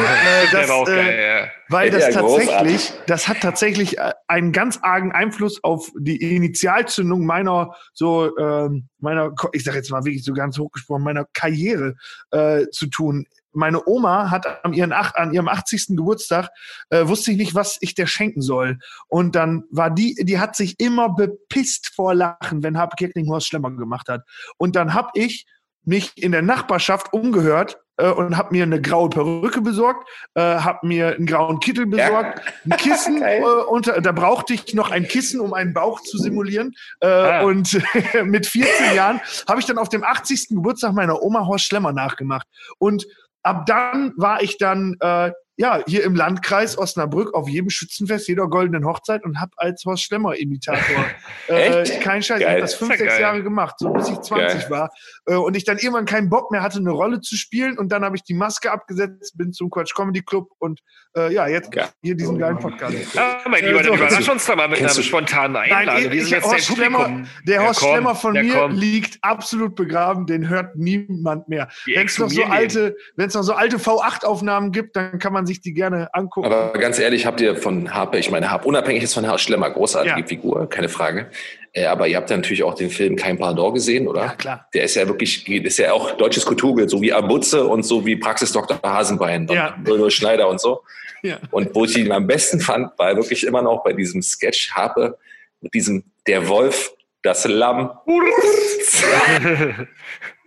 [0.52, 1.50] das, auch äh, geil, ja.
[1.68, 2.92] weil das tatsächlich, großartig.
[3.06, 9.32] das hat tatsächlich äh, einen ganz argen Einfluss auf die Initialzündung meiner so ähm, meiner,
[9.52, 11.94] ich sag jetzt mal wirklich so ganz hochgesprochen, meiner Karriere
[12.30, 13.26] äh, zu tun.
[13.52, 15.88] Meine Oma hat an, ihren, ach- an ihrem 80.
[15.96, 16.48] Geburtstag
[16.90, 18.78] äh, wusste ich nicht, was ich der schenken soll.
[19.08, 23.46] Und dann war die, die hat sich immer bepisst vor Lachen, wenn Harpe Kerkeling Horst
[23.48, 24.22] Schlemmer gemacht hat.
[24.58, 25.46] Und dann hab ich
[25.84, 30.86] mich in der Nachbarschaft umgehört äh, und habe mir eine graue Perücke besorgt, äh, habe
[30.86, 33.42] mir einen grauen Kittel besorgt, ein Kissen äh, Geil.
[33.70, 36.74] unter, da brauchte ich noch ein Kissen, um einen Bauch zu simulieren.
[37.00, 37.42] Äh, Ah.
[37.42, 37.80] Und
[38.24, 40.48] mit 14 Jahren habe ich dann auf dem 80.
[40.48, 42.46] Geburtstag meiner Oma Horst Schlemmer nachgemacht.
[42.78, 43.06] Und
[43.48, 48.46] ab dann war ich dann äh, ja, hier im Landkreis Osnabrück auf jedem Schützenfest, jeder
[48.46, 51.04] goldenen Hochzeit und habe als Horst Schlemmer-Imitator
[51.48, 52.00] äh, Echt?
[52.00, 52.52] kein Scheiß, ich Geil.
[52.52, 53.20] habe das fünf, ja sechs geil.
[53.20, 54.70] Jahre gemacht, so bis ich 20 Geil.
[54.70, 54.90] war.
[55.26, 58.04] Äh, und ich dann irgendwann keinen Bock mehr hatte, eine Rolle zu spielen und dann
[58.04, 60.80] habe ich die Maske abgesetzt, bin zum Quatsch Comedy Club und
[61.16, 61.88] äh, ja, jetzt Geil.
[62.02, 62.94] hier diesen geilen Podcast.
[63.14, 63.90] Ja, mein Lieber, so.
[63.90, 66.12] dann überrasch uns doch mal mit Kennst einer du- spontanen Nein, Einladung.
[66.12, 69.18] ich, sind jetzt dein Horst Schlemmer, der Ja, Horst komm, Schlemmer von ja, mir liegt
[69.22, 71.68] absolut begraben, den hört niemand mehr.
[71.86, 75.74] Wenn es noch so alte, noch so alte V8-Aufnahmen gibt, dann kann man sich die
[75.74, 76.46] gerne angucken.
[76.46, 79.70] Aber ganz ehrlich, habt ihr von Harpe, ich meine, Harpe, unabhängig ist von Herr Schlemmer,
[79.70, 80.26] großartige Ja.
[80.26, 81.30] Figur, keine Frage.
[81.72, 84.22] Äh, aber ihr habt ja natürlich auch den Film Kein Pardon gesehen, oder?
[84.22, 84.68] Ja, klar.
[84.74, 88.16] Der ist ja wirklich, ist ja auch deutsches Kulturbild, so wie Abutze und so wie
[88.16, 88.80] Praxis Dr.
[88.82, 89.76] Hasenbein und Ja.
[89.82, 90.82] Bruno Schneider und so.
[91.22, 91.38] Ja.
[91.50, 95.18] Und wo ich ihn am besten fand, war wirklich immer noch bei diesem Sketch Harpe
[95.60, 96.92] mit diesem Der Wolf,
[97.22, 97.90] das Lamm.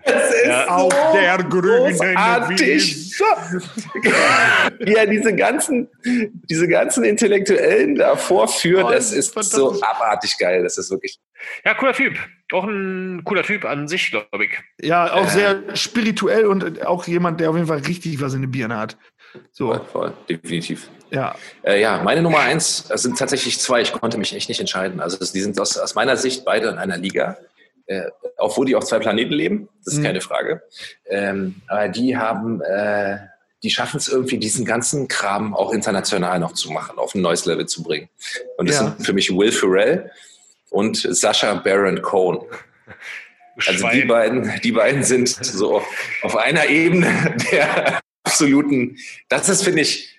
[0.06, 0.68] Das ist Ja.
[0.68, 2.60] Auf der grünen großartig.
[2.62, 3.24] Wiese.
[4.80, 5.88] Wie er diese ganzen,
[6.50, 10.64] diese ganzen Intellektuellen da vorführt, Oh, das ist so abartig geil.
[10.64, 11.20] Das ist wirklich.
[11.66, 12.18] Ja, cooler Typ.
[12.52, 14.52] Auch ein cooler Typ an sich, glaube ich.
[14.82, 15.30] Ja, auch Äh.
[15.30, 18.98] sehr spirituell und auch jemand, der auf jeden Fall richtig was in der Birne hat.
[19.52, 20.90] So, Voll, voll, definitiv.
[21.10, 21.34] ja.
[21.64, 23.82] Äh, ja, meine Nummer eins das sind tatsächlich zwei.
[23.82, 25.00] Ich konnte mich echt nicht entscheiden.
[25.00, 27.38] Also das, die sind aus, aus meiner Sicht beide in einer Liga.
[27.88, 28.04] Äh,
[28.38, 30.04] obwohl die auf zwei Planeten leben, das ist Mhm.
[30.06, 30.62] keine Frage.
[31.10, 33.18] Ähm, aber die haben, äh,
[33.64, 37.46] die schaffen es irgendwie, diesen ganzen Kram auch international noch zu machen, auf ein neues
[37.46, 38.10] Level zu bringen.
[38.58, 38.88] Und das Ja.
[38.96, 40.10] sind für mich Will Ferrell
[40.70, 42.40] und Sascha Baron Cohen.
[43.68, 45.84] Also die beiden, die beiden sind so
[46.24, 48.98] auf einer Ebene der absoluten,
[49.30, 50.18] das ist, finde ich,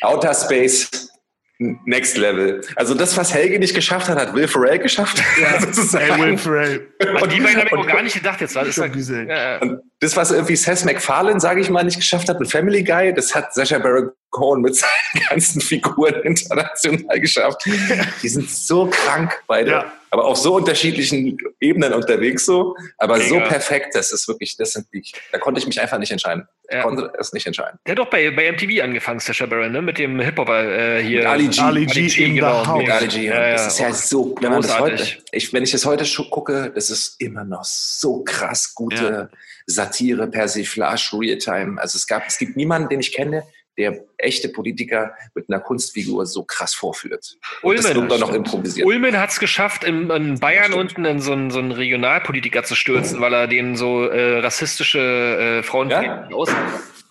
[0.00, 1.10] Outer Space
[1.58, 2.60] Next Level.
[2.76, 5.22] Also das, was Helge nicht geschafft hat, hat Will Ferrell geschafft.
[5.38, 6.22] Hey, sozusagen.
[6.22, 6.88] Will Ferrell.
[7.20, 8.54] Und die beiden habe ich auch gar nicht gedacht jetzt.
[8.54, 9.28] Das gesehen.
[9.28, 12.84] ja, Und das, was irgendwie Seth MacFarlane, sage ich mal, nicht geschafft hat mit Family
[12.84, 14.90] Guy, das hat Sacha Baron Cohen mit seinen
[15.28, 17.64] ganzen Figuren international geschafft.
[18.22, 19.92] Die sind so krank beide, Ja.
[20.10, 23.48] aber auf so unterschiedlichen Ebenen unterwegs so, aber so Mega.
[23.48, 25.02] perfekt, das ist wirklich, das sind die,
[25.32, 26.46] da konnte ich mich einfach nicht entscheiden.
[26.68, 26.82] Ich Ja.
[26.82, 27.78] konnte es nicht entscheiden.
[27.86, 29.80] Der hat doch bei, bei MTV angefangen, Sacha Baron, ne?
[29.80, 31.20] mit dem Hip-Hopper äh, hier.
[31.20, 31.60] Mit Ali G.
[31.60, 32.66] Ali G in the genau.
[32.66, 32.78] house.
[32.82, 33.26] Mit Ali G.
[33.26, 35.22] Ja, ja, das ist ja auch so, wenn man das heute, großartig.
[35.32, 39.30] ich, wenn ich das heute schon gucke, das ist immer noch so krass gute
[39.66, 41.80] Satire, Persiflage, Realtime.
[41.80, 43.44] Also es gab, es gibt niemanden, den ich kenne,
[43.78, 47.36] der echte Politiker mit einer Kunstfigur so krass vorführt.
[47.62, 48.02] Und das Ulmen.
[48.02, 48.86] wird dann noch improvisiert.
[48.86, 52.74] Ulmen hat es geschafft, in, in Bayern unten in so einen, so einen Regionalpolitiker zu
[52.74, 56.28] stürzen, weil er denen so äh, rassistische äh, Frauen Ja.
[56.34, 56.50] aus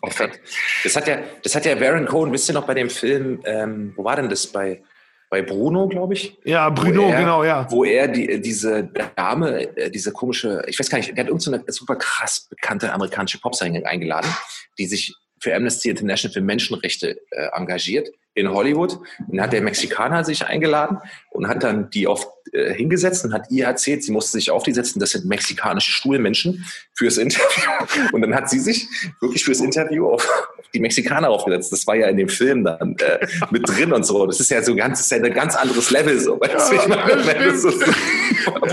[0.01, 0.39] Perfekt.
[0.83, 3.93] Das hat ja, das hat ja Baron Cohen, wisst ihr noch bei dem Film, ähm,
[3.95, 4.83] wo war denn das bei,
[5.29, 6.37] bei Bruno, glaube ich?
[6.45, 7.65] Ja, Bruno, er- genau, ja.
[7.71, 8.83] Wo er die, diese
[9.15, 12.93] Dame, äh, diese komische, ich weiß gar nicht, der hat irgendeine so super krass bekannte
[12.93, 14.29] amerikanische Popsängerin eingeladen,
[14.77, 18.93] die sich für Amnesty International für Menschenrechte äh, engagiert in Hollywood.
[18.93, 20.99] Und dann hat der Mexikaner sich eingeladen
[21.31, 24.63] und hat dann die auf äh, hingesetzt und hat ihr erzählt, sie musste sich auf
[24.63, 27.69] die setzen, das sind mexikanische Stuhlmenschen fürs Interview.
[28.11, 28.87] Und dann hat sie sich
[29.19, 30.27] wirklich fürs Interview auf,
[30.73, 31.71] die Mexikaner aufgesetzt.
[31.71, 34.25] Das war ja in dem Film dann äh, mit drin und so.
[34.25, 36.39] Das ist ja so ganz, ist ja ein ganz anderes Level so.
[36.39, 37.71] Weißt du, ich meine, wenn du so,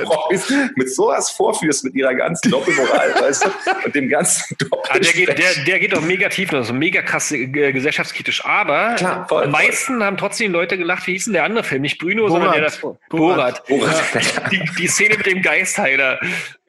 [0.05, 3.49] Profis mit sowas vorführst mit ihrer ganzen Doppelmoral, weißt du,
[3.85, 4.57] und dem ganzen
[4.89, 8.45] Ah, der, geht, der, der geht auch mega tief, noch, so mega krass äh, gesellschaftskritisch.
[8.45, 9.49] Aber Klar, voll.
[9.63, 11.83] Meisten haben trotzdem Leute gelacht, wie hieß denn der andere Film?
[11.83, 12.55] Nicht Bruno, sondern Borat.
[12.57, 12.99] der das Borat.
[13.09, 13.67] Borat.
[13.67, 14.53] Borat.
[14.53, 16.19] Die, die Szene mit dem Geistheiler,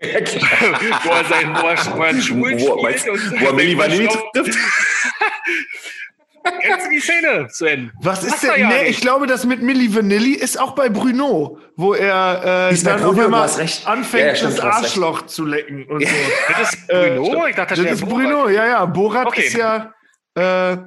[0.01, 0.19] Ja,
[1.03, 4.07] wo er seinen wo er, wo er Schwulen Wo, spielt und wo er Milli Vanilli
[4.33, 4.57] trifft?
[6.61, 7.91] Kennst du die Szene, Sven?
[8.01, 8.51] Was ist denn?
[8.59, 8.89] ja nee, nicht.
[8.91, 13.41] ich glaube, das mit Milli Vanilli ist auch bei Bruno, wo er äh, dann Bruno,
[13.43, 13.87] recht.
[13.87, 14.83] anfängt, Ja, ja, stimmt, das hast recht.
[14.85, 16.13] Arschloch zu lecken und so.
[16.55, 17.47] Das ist Äh, Bruno?
[17.47, 18.05] ich dachte, Das wäre ist.
[18.05, 18.85] Bruno, ja, ja.
[18.85, 19.41] Borat Okay.
[19.41, 19.91] ist ja.
[20.35, 20.77] Äh,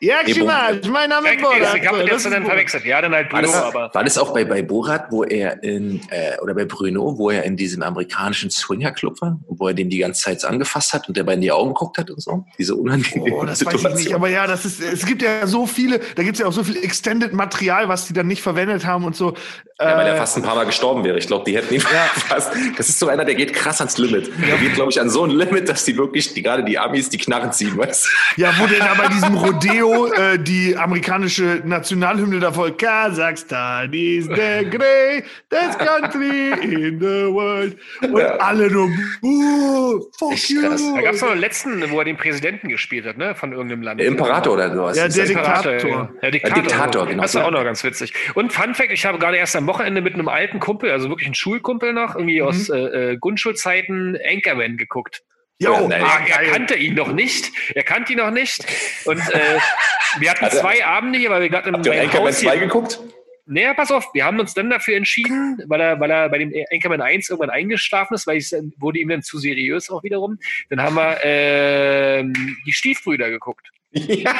[0.00, 1.76] ja, Nee, Ximal, mein Name Ja, ist Borat.
[1.76, 2.84] ich habe So, jetzt dann verwechselt.
[2.84, 3.90] Ja, dann halt War Bruno, das, aber.
[3.94, 7.44] war das auch bei, bei Borat, wo er in, äh, oder bei Bruno, wo er
[7.44, 11.24] in diesem amerikanischen Swingerclub war, wo er den die ganze Zeit angefasst hat und der
[11.24, 12.44] bei in die Augen geguckt hat und so?
[12.58, 14.14] Diese unangenehme Oh, das weiß ich nicht.
[14.14, 16.62] Aber ja, das ist, es gibt ja so viele, da gibt es ja auch so
[16.62, 19.34] viel Extended Material, was die dann nicht verwendet haben und so.
[19.78, 21.18] Ja, weil er Äh, fast ein paar Mal gestorben wäre.
[21.18, 21.80] Ich glaube, die hätten ihn
[22.28, 22.52] fast.
[22.76, 24.30] Das ist so einer, der geht krass ans Limit.
[24.46, 27.08] Der geht, glaube ich, an so ein Limit, dass die wirklich, die, gerade die Amis,
[27.10, 28.42] die Knarren ziehen, weißt du?
[28.42, 34.68] Ja, wo denn da bei diesem Rodeo äh, die amerikanische Nationalhymne davor, Kasachstan is the
[34.70, 37.76] greatest country in the world.
[38.02, 38.36] Und Ja.
[38.36, 38.88] alle nur,
[39.22, 40.60] uh, fuck Echt you.
[40.62, 40.82] krass.
[40.94, 43.34] Da gab es noch einen letzten, wo er den Präsidenten gespielt hat, ne?
[43.34, 44.00] Von irgendeinem Land.
[44.00, 44.96] Der Imperator oder sowas.
[44.96, 45.72] Ja, Ist der das- Diktator.
[45.90, 47.22] Ja, der Diktator, Der Diktator, genau.
[47.22, 48.12] Das ist auch noch ganz witzig.
[48.34, 51.28] Und Fun Fact, ich habe gerade erst am Wochenende mit einem alten Kumpel, also wirklich
[51.28, 52.46] ein Schulkumpel noch, irgendwie Mhm.
[52.48, 52.76] aus äh,
[53.12, 55.22] äh, Grundschulzeiten, Anchorman geguckt.
[55.58, 56.02] Jo, Ja, nein.
[56.04, 57.50] ah, er, kannte ihn noch nicht.
[57.74, 58.64] Er kannte ihn noch nicht.
[59.06, 59.58] Und äh,
[60.18, 62.50] wir hatten Hatte- zwei Abende hier, weil wir gerade im Habt ihr Anchorman Haus hier-
[62.50, 63.00] 2 geguckt?
[63.48, 66.52] Naja, pass auf, wir haben uns dann dafür entschieden, weil er, weil er bei dem
[66.72, 70.38] Anchorman 1 irgendwann eingeschlafen ist, weil es dann- wurde ihm dann zu seriös auch wiederum.
[70.68, 72.32] Dann haben wir ähm,
[72.66, 73.68] die Stiefbrüder geguckt.
[73.92, 74.34] Ja,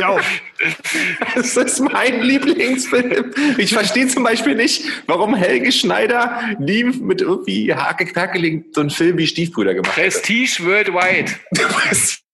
[0.00, 0.20] Jo.
[1.34, 3.32] das ist mein Lieblingsfilm.
[3.58, 8.12] Ich verstehe zum Beispiel nicht, warum Helge Schneider nie mit irgendwie hake
[8.72, 10.04] so einen Film wie Stiefbrüder gemacht hat.
[10.04, 11.32] Prestige Worldwide.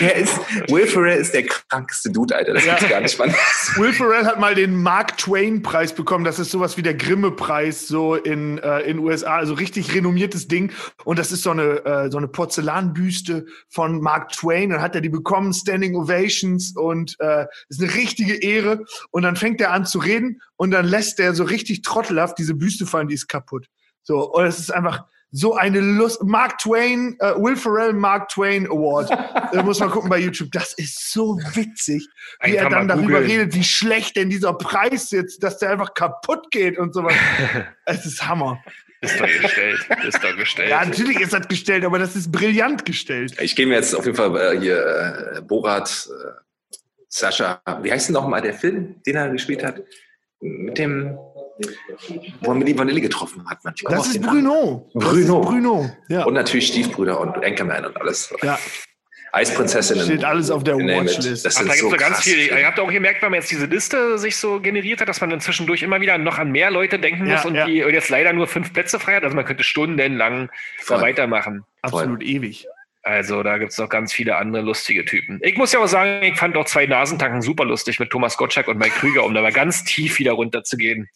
[0.00, 2.54] Der ist, Will Ferrell ist der krankeste Dude, Alter.
[2.54, 2.74] Das Ja.
[2.74, 3.34] gibt's gar nicht, Mann.
[3.76, 6.24] Will Ferrell hat mal den Mark Twain-Preis bekommen.
[6.24, 9.36] Das ist sowas wie der Grimme-Preis so in äh, in USA.
[9.36, 10.72] Also richtig renommiertes Ding.
[11.04, 14.70] Und das ist so eine äh, so eine Porzellanbüste von Mark Twain.
[14.70, 18.84] Dann hat er die bekommen, Standing Ovations und äh, ist eine richtige Ehre.
[19.10, 22.54] Und dann fängt er an zu reden und dann lässt er so richtig trottelhaft diese
[22.54, 23.08] Büste fallen.
[23.08, 23.66] Die ist kaputt.
[24.02, 26.22] So und es ist einfach so eine Lust.
[26.22, 29.10] Mark Twain, äh, Will Ferrell Mark Twain Award.
[29.10, 30.52] da muss man gucken bei YouTube.
[30.52, 32.06] Das ist so witzig,
[32.42, 33.30] wie er dann darüber googeln.
[33.30, 37.14] redet, wie schlecht denn dieser Preis jetzt, dass der einfach kaputt geht und sowas.
[37.86, 38.62] es ist Hammer.
[39.00, 39.80] Ist doch gestellt.
[40.06, 40.70] Ist doch gestellt.
[40.70, 43.34] Ja, natürlich ist das gestellt, aber das ist brillant gestellt.
[43.40, 46.76] Ich gehe mir jetzt auf jeden Fall äh, hier äh, Borat, äh,
[47.08, 49.82] Sascha, wie heißt denn nochmal der Film, den er gespielt hat?
[50.40, 51.18] Mit dem,
[52.40, 53.62] wo er Milli Vanilli getroffen hat.
[53.64, 53.74] Man.
[53.88, 54.44] Das ist Namen.
[54.44, 54.90] Bruno.
[54.94, 55.40] Das Bruno.
[55.40, 55.90] ist Bruno.
[56.08, 56.24] Ja.
[56.24, 58.32] Und natürlich Stiefbrüder und Anchorman und alles.
[58.42, 58.58] ja,
[59.34, 60.04] Eisprinzessinnen.
[60.04, 60.76] steht alles auf der.
[60.76, 61.44] Watchlist.
[61.46, 62.38] Das Ach, da gibt so ganz krass viel.
[62.38, 65.30] Ihr habt auch gemerkt, wenn man jetzt diese Liste sich so generiert hat, dass man
[65.30, 67.64] dann zwischendurch immer wieder noch an mehr Leute denken Ja, muss und ja.
[67.66, 69.24] die und jetzt leider nur fünf Plätze frei hat.
[69.24, 71.00] Also man könnte stundenlang da Voll.
[71.00, 71.64] weitermachen.
[71.80, 72.66] Absolut ewig.
[73.04, 75.40] Also da gibt es noch ganz viele andere lustige Typen.
[75.42, 78.68] Ich muss ja auch sagen, ich fand auch zwei Nasentanken super lustig mit Thomas Gottschalk
[78.68, 81.08] und Mike Krüger, um da mal ganz tief wieder runterzugehen.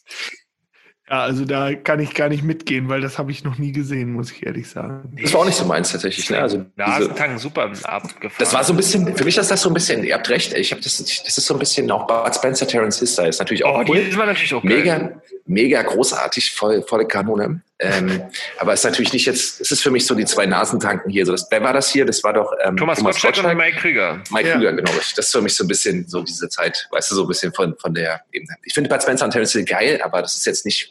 [1.09, 4.11] Ja, also da kann ich gar nicht mitgehen, weil das habe ich noch nie gesehen,
[4.11, 5.15] muss ich ehrlich sagen.
[5.21, 6.29] Das war auch nicht so meins tatsächlich.
[6.29, 6.37] Ne?
[6.39, 8.31] Also Nasentanken super abgefahren.
[8.39, 10.51] das war so ein bisschen, für mich ist das so ein bisschen, ihr habt recht,
[10.53, 13.63] ich habe das, das ist so ein bisschen auch Bud Spencer, Terence Style, ist natürlich
[13.63, 14.03] auch Oh, cool.
[14.03, 14.79] die war natürlich auch geil.
[14.79, 17.61] Mega, mega großartig, voll, volle Kanone.
[17.79, 18.23] Ähm,
[18.57, 21.25] aber es ist natürlich nicht jetzt, es ist für mich so die zwei Nasentanken hier.
[21.27, 22.05] So das, wer war das hier?
[22.05, 24.19] Das war doch ähm, Thomas, Gottschalk, und Mike Krüger.
[24.31, 24.55] Mike Ja.
[24.55, 24.91] Krüger, genau.
[24.93, 27.53] Das ist für mich so ein bisschen so diese Zeit, weißt du, so ein bisschen
[27.53, 28.55] von, von der Ebene.
[28.63, 30.89] Ich finde Bud Spencer und Terence Hill geil, aber das ist jetzt nicht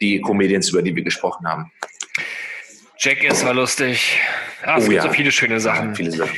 [0.00, 1.72] die Comedians, über die wir gesprochen haben.
[2.98, 4.20] Jackass war lustig.
[4.62, 5.02] Ah, es Oh gibt ja.
[5.02, 5.94] so viele schöne Sachen.
[5.96, 6.36] Viele Sachen.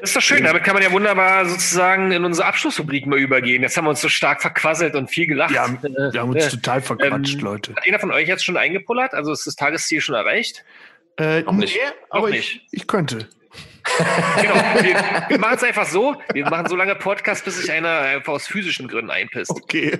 [0.00, 3.62] Das ist doch schön, damit kann man ja wunderbar sozusagen in unsere Abschlussrubrik mal übergehen.
[3.62, 5.54] Jetzt haben wir uns so stark verquasselt und viel gelacht.
[5.54, 7.74] Ja, wir haben uns äh, total verquatscht, ähm, Leute.
[7.74, 9.14] Hat einer von euch jetzt schon eingepullert?
[9.14, 10.64] Also ist das Tagesziel schon erreicht?
[11.18, 11.78] Äh, noch nicht.
[12.10, 13.28] aber Noch ich, ich könnte.
[14.40, 14.54] Genau.
[14.82, 16.16] Wir, wir machen es einfach so.
[16.32, 19.50] Wir machen so lange Podcast, bis sich einer einfach aus physischen Gründen einpisst.
[19.50, 19.98] Okay.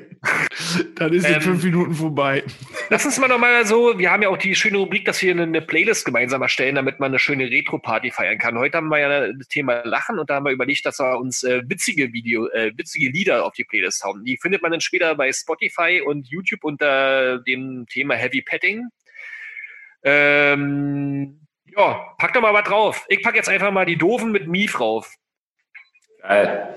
[0.96, 2.44] Dann ist in Ähm, fünf Minuten vorbei.
[2.90, 5.44] Lass uns mal nochmal so, wir haben ja auch die schöne Rubrik, dass wir eine,
[5.44, 8.58] eine Playlist gemeinsam erstellen, damit man eine schöne Retro-Party feiern kann.
[8.58, 11.42] Heute haben wir ja das Thema Lachen und da haben wir überlegt, dass wir uns
[11.42, 14.24] äh, witzige Video, äh, witzige Lieder auf die Playlist hauen.
[14.24, 18.88] Die findet man dann später bei Spotify und YouTube unter dem Thema Heavy Petting.
[20.02, 21.45] Ähm,
[21.76, 23.04] ja, pack doch mal was drauf.
[23.08, 25.12] Ich pack jetzt einfach mal die Doofen mit Mief rauf.
[26.22, 26.74] Geil.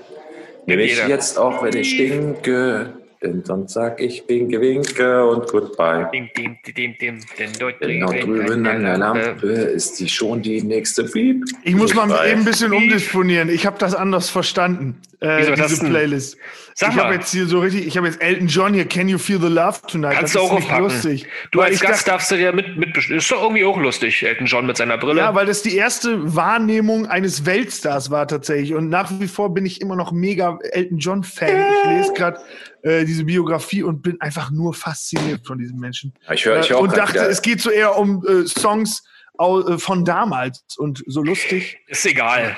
[0.66, 6.08] Nehme ich jetzt auch, wenn ich stinke, denn sonst sag ich winke, winke und goodbye.
[6.12, 7.20] Dem, dem, dem, dem,
[7.58, 11.44] dort Denn dort drüben an der Lampe ist die schon die nächste Piep.
[11.64, 13.48] Ich muss mal eben ein bisschen umdisponieren.
[13.48, 15.84] Ich habe das anders verstanden, äh, Wieso diese?
[15.86, 16.36] Playlist.
[16.74, 19.18] Sag ich habe jetzt hier so richtig, ich habe jetzt Elton John hier, Can You
[19.18, 20.14] Feel the Love Tonight?
[20.16, 20.84] Kannst das du ist auch nicht aufpacken.
[20.84, 21.26] lustig.
[21.50, 24.46] Du als Gast dachte- darfst du ja mit, mit Ist doch irgendwie auch lustig, Elton
[24.46, 25.20] John mit seiner Brille.
[25.20, 28.74] Ja, weil das die erste Wahrnehmung eines Weltstars war tatsächlich.
[28.74, 31.66] Und nach wie vor bin ich immer noch mega Elton John-Fan.
[31.84, 32.38] Ich lese gerade
[32.82, 36.14] äh, diese Biografie und bin einfach nur fasziniert von diesem Menschen.
[36.32, 38.46] Ich höre ich Äh, hör auch und dachte, wieder, es geht so eher um äh,
[38.46, 39.02] Songs
[39.38, 41.78] äh, von damals und so lustig.
[41.88, 42.56] Ist egal.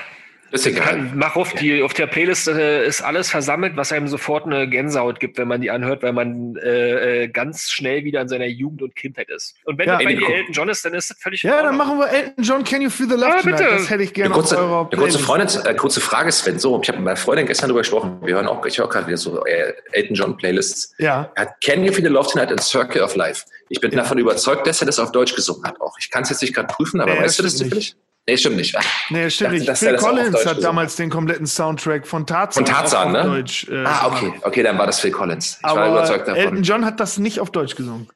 [0.53, 1.11] Ist egal.
[1.15, 5.19] Mach auf, die, auf der Playlist äh, ist alles versammelt, was einem sofort eine Gänsehaut
[5.19, 8.81] gibt, wenn man die anhört, weil man äh, äh, ganz schnell wieder in seiner Jugend
[8.83, 9.55] und Kindheit ist.
[9.65, 9.97] Und wenn Ja.
[9.97, 10.27] bei dir.
[10.29, 12.89] Elton John ist, dann ist das völlig Ja, dann machen wir Elton John, Can You
[12.89, 13.43] Feel the Love Tonight?
[13.57, 13.63] bitte.
[13.71, 15.19] Das hätte ich Eine gerne kurze, auf eurer eine kurze.
[15.19, 16.59] Freundin, äh, kurze Frage, Sven.
[16.59, 18.19] So, ich habe mit meiner Freundin gestern darüber gesprochen.
[18.23, 20.93] Wir hören auch, ich höre gerade wieder so äh, Elton John Playlists.
[20.99, 21.31] Ja.
[21.35, 23.45] Er hat Can You Feel the Love Tonight in Circle of Life.
[23.69, 25.95] Ich bin davon überzeugt, dass er das auf Deutsch gesungen hat auch.
[25.99, 27.95] Ich kann es jetzt nicht gerade prüfen, aber Nee, weißt du das zufällig?
[28.25, 28.75] Nee, stimmt nicht.
[29.09, 29.77] Nee, stimmt dachte, nicht.
[29.79, 33.23] Phil Collins hat damals den kompletten Soundtrack von Tarzan, Von Tarzan, auf, ne?
[33.23, 33.67] Deutsch.
[33.69, 34.33] Äh, Ah, okay.
[34.43, 35.57] Okay, dann war das Phil Collins.
[35.57, 36.41] Ich war Aber überzeugt davon.
[36.41, 38.09] Elton John hat das nicht auf Deutsch gesungen.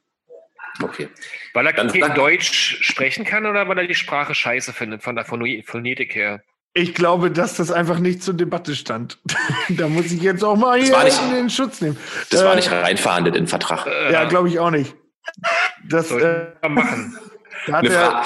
[0.81, 1.09] Okay.
[1.53, 5.15] Weil er Dann kein Deutsch sprechen kann oder weil er die Sprache scheiße findet, von
[5.15, 6.41] der Phone- Phonetik her?
[6.75, 9.17] Ich glaube, dass das einfach nicht zur Debatte stand.
[9.69, 11.97] da muss ich jetzt auch mal hier war nicht- in den Schutz nehmen.
[12.29, 13.87] Das Äh, war nicht reinverhandelt in den Vertrag.
[13.87, 14.93] Äh, Ja, glaube ich auch nicht.
[15.89, 17.17] Das, äh, machen.
[17.65, 18.23] da hat Eine er,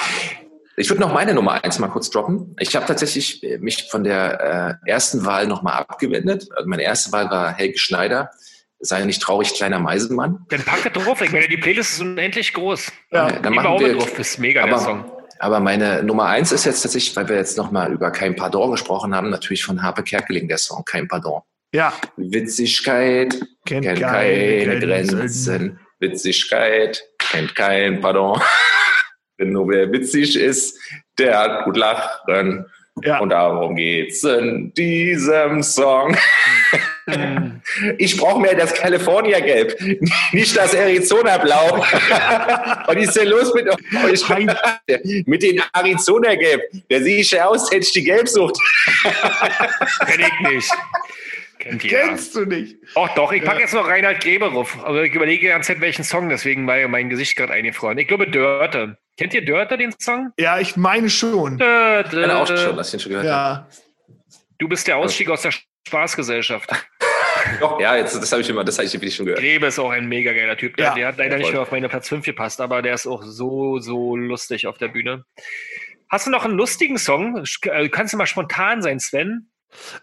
[0.76, 2.56] Ich würde noch meine Nummer eins mal kurz droppen.
[2.58, 6.48] Ich habe tatsächlich äh, mich von der äh, ersten Wahl nochmal abgewendet.
[6.54, 8.30] Also meine erste Wahl war Helge Schneider.
[8.80, 10.44] Sei nicht traurig, kleiner Meisenmann.
[10.48, 11.20] Dann packe drauf.
[11.20, 12.90] Ich meine, die Playlist ist unendlich groß.
[13.12, 14.18] Ja, dann machen wir, drauf.
[14.18, 15.04] Ist mega, der Song.
[15.04, 18.72] aber, aber meine Nummer eins ist jetzt tatsächlich, weil wir jetzt nochmal über Kein Pardon
[18.72, 21.42] gesprochen haben, natürlich von Harpe Kerkeling, der Song Kein Pardon.
[21.74, 25.18] Ja, Witzigkeit kennt, kennt keine, keine Grenzen.
[25.18, 25.80] Grenzen.
[26.00, 28.40] Witzigkeit kennt kein Pardon.
[29.38, 30.78] Wenn nur wer witzig ist,
[31.18, 32.66] der hat gut lachen.
[33.02, 33.20] Ja.
[33.20, 36.14] Und darum geht's in diesem Song.
[37.98, 39.74] ich brauche mehr das California Gelb,
[40.32, 41.78] nicht das Arizona Blau.
[42.86, 45.26] Was ist denn los mit euch?
[45.26, 46.60] mit dem Arizona Gelb.
[46.90, 48.58] Der sehe ich ja aus, hätte ich die Gelbsucht.
[50.06, 50.70] Kenn ich nicht.
[51.58, 51.90] Kennt ihr.
[51.90, 52.76] Kennst du nicht?
[52.94, 54.84] Ach doch, ich packe jetzt noch Reinhard Gräberuf.
[54.84, 57.96] Also ich überlege die ganze Zeit, welchen Song, deswegen war ja mein Gesicht gerade eingefroren.
[57.98, 58.98] Ich glaube Dörte.
[59.18, 60.32] Kennt ihr Dörte, den Song?
[60.38, 61.58] Ja, ich meine schon.
[61.58, 62.20] Dörte.
[62.22, 63.26] Ich auch schon, dass ich den schon gehört.
[63.26, 63.68] Ja.
[64.58, 65.52] Du bist der Ausstieg aus der
[65.86, 66.70] Spaßgesellschaft.
[67.60, 69.40] Doch, ja, jetzt, das habe ich immer, das habe ich wirklich schon gehört.
[69.40, 70.76] Grebe ist auch ein mega geiler Typ.
[70.76, 70.94] Der, Ja.
[70.94, 73.78] der hat leider nicht mehr auf meine Platz 5 gepasst, aber der ist auch so,
[73.80, 75.24] so lustig auf der Bühne.
[76.08, 77.42] Hast du noch einen lustigen Song?
[77.64, 79.50] Äh, Kannst du mal spontan sein, Sven?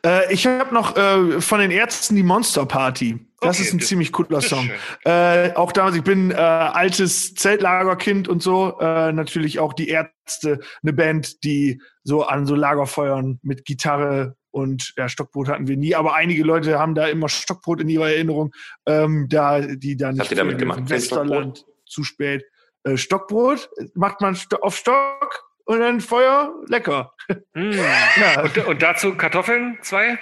[0.05, 3.25] Äh, ich habe noch äh, von den Ärzten die Monster Party.
[3.41, 4.69] Das Okay, ist ein das- ziemlich cooler Song.
[5.05, 8.77] Äh, auch damals, ich bin äh, altes Zeltlagerkind und so.
[8.79, 14.93] Äh, natürlich auch die Ärzte, eine Band, die so an so Lagerfeuern mit Gitarre und
[14.97, 18.51] ja, Stockbrot hatten wir nie, aber einige Leute haben da immer Stockbrot in ihrer Erinnerung,
[18.87, 20.89] ähm, da die da nicht damit gemacht?
[20.89, 22.43] Westerland zu spät.
[22.83, 27.13] Äh, Stockbrot macht man auf Stock und dann Feuer, lecker.
[27.53, 27.71] Hm.
[27.73, 30.17] Ja, Und, und dazu Kartoffeln, zwei?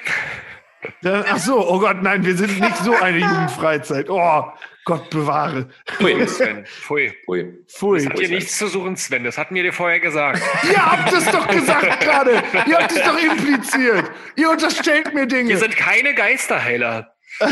[1.02, 4.10] dann, ach so, oh Gott, nein, wir sind nicht so eine Jugendfreizeit.
[4.10, 4.46] Oh,
[4.86, 5.68] Gott bewahre.
[6.02, 7.14] Ui, Sven, pfui.
[7.28, 7.54] ui.
[7.68, 7.98] Pfui.
[8.00, 9.24] Das hat hier nichts zu suchen, Sven.
[9.26, 10.42] Das hatten wir dir vorher gesagt.
[10.72, 12.42] Ihr habt es doch gesagt gerade.
[12.68, 14.10] Ihr habt es doch impliziert.
[14.36, 15.50] Ihr unterstellt mir Dinge.
[15.50, 17.14] Wir sind keine Geisterheiler.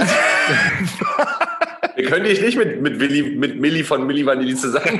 [1.96, 5.00] Wir können dich nicht mit, mit, Willi, mit Milli von Milli Vanilli zusammen.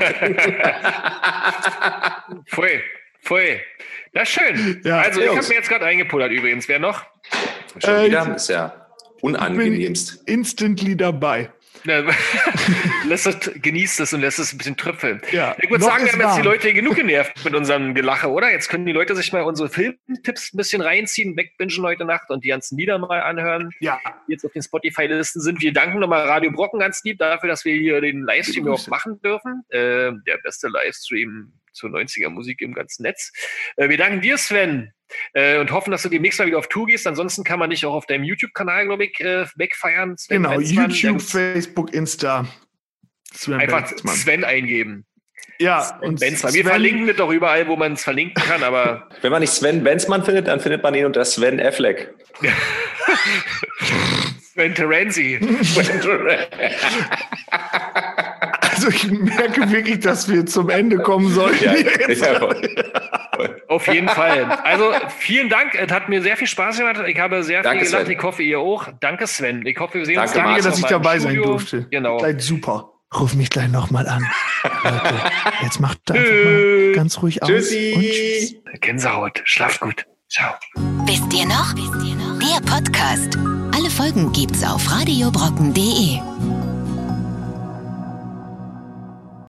[2.46, 2.80] Pfui,
[3.22, 3.60] pfui.
[4.16, 4.80] Das ist schön.
[4.84, 6.68] Ja, also, ich habe mir jetzt gerade eingepullert übrigens.
[6.68, 7.04] Wer noch?
[7.84, 8.34] Schon Äh, wieder?
[8.36, 8.86] Ist ja
[9.20, 10.22] unangenehmst.
[10.26, 11.50] instantly dabei.
[11.84, 12.02] Ja,
[13.06, 15.20] lässt es, genießt es und lässt es ein bisschen tröpfeln.
[15.30, 16.42] Ja, Ich würde sagen, wir haben jetzt die.
[16.42, 18.50] Leute genug genervt mit unserem Gelache, oder?
[18.50, 22.42] Jetzt können die Leute sich mal unsere Filmtipps ein bisschen reinziehen, wegbingen heute Nacht und
[22.42, 25.60] die ganzen Lieder mal anhören, Ja, die jetzt auf den Spotify-Listen sind.
[25.60, 29.20] Wir danken nochmal Radio Brocken ganz lieb dafür, dass wir hier den Livestream überhaupt machen
[29.22, 29.62] dürfen.
[29.68, 33.30] Äh, der beste Livestream zur 90er Musik im ganzen Netz.
[33.76, 34.92] Äh, wir danken dir, Sven,
[35.34, 37.06] äh, und hoffen, dass du demnächst mal wieder auf Tour gehst.
[37.06, 40.16] Ansonsten kann man dich auch auf deinem YouTube-Kanal, glaube ich, äh, wegfeiern.
[40.16, 40.56] Sven genau.
[40.56, 40.90] Benzmann.
[40.90, 42.46] YouTube, Facebook, Insta.
[43.32, 44.16] Sven Einfach Benzmann.
[44.16, 45.06] Sven eingeben.
[45.58, 46.52] Ja, Und und Benzmann.
[46.54, 49.52] Wir Sven- verlinken das doch überall, wo man es verlinken kann, aber Wenn man nicht
[49.52, 52.12] Sven Benzmann findet, dann findet man ihn unter Sven Affleck.
[54.52, 55.38] Sven Terenzi.
[58.86, 61.64] Also ich merke wirklich, dass wir zum Ende kommen sollten.
[61.64, 62.24] ja, Jetzt.
[62.24, 63.62] ja, voll.
[63.68, 64.44] Auf jeden Fall.
[64.64, 65.74] Also vielen Dank.
[65.74, 67.00] Es hat mir sehr viel Spaß gemacht.
[67.06, 68.06] Ich habe sehr Danke, viel gelacht.
[68.06, 68.16] Sven.
[68.16, 68.88] Ich hoffe, ihr auch.
[69.00, 69.66] Danke, Sven.
[69.66, 71.86] Ich hoffe, wir sehen uns Danke, demnächst Danke, dass ich noch dabei sein durfte.
[71.90, 72.18] Genau.
[72.18, 72.92] Seid super.
[73.18, 74.24] Ruf mich gleich nochmal an.
[74.84, 75.14] Leute,
[75.62, 77.48] jetzt macht einfach mal ganz ruhig aus.
[77.48, 77.92] Tschüssi.
[77.96, 78.80] Und tschüss.
[78.80, 79.42] Gänsehaut.
[79.44, 80.06] Schlaft gut.
[80.28, 80.54] Ciao.
[81.06, 81.72] Wisst ihr noch?
[81.74, 83.38] Der Podcast.
[83.74, 86.35] Alle Folgen gibt's auf radiobrocken.de.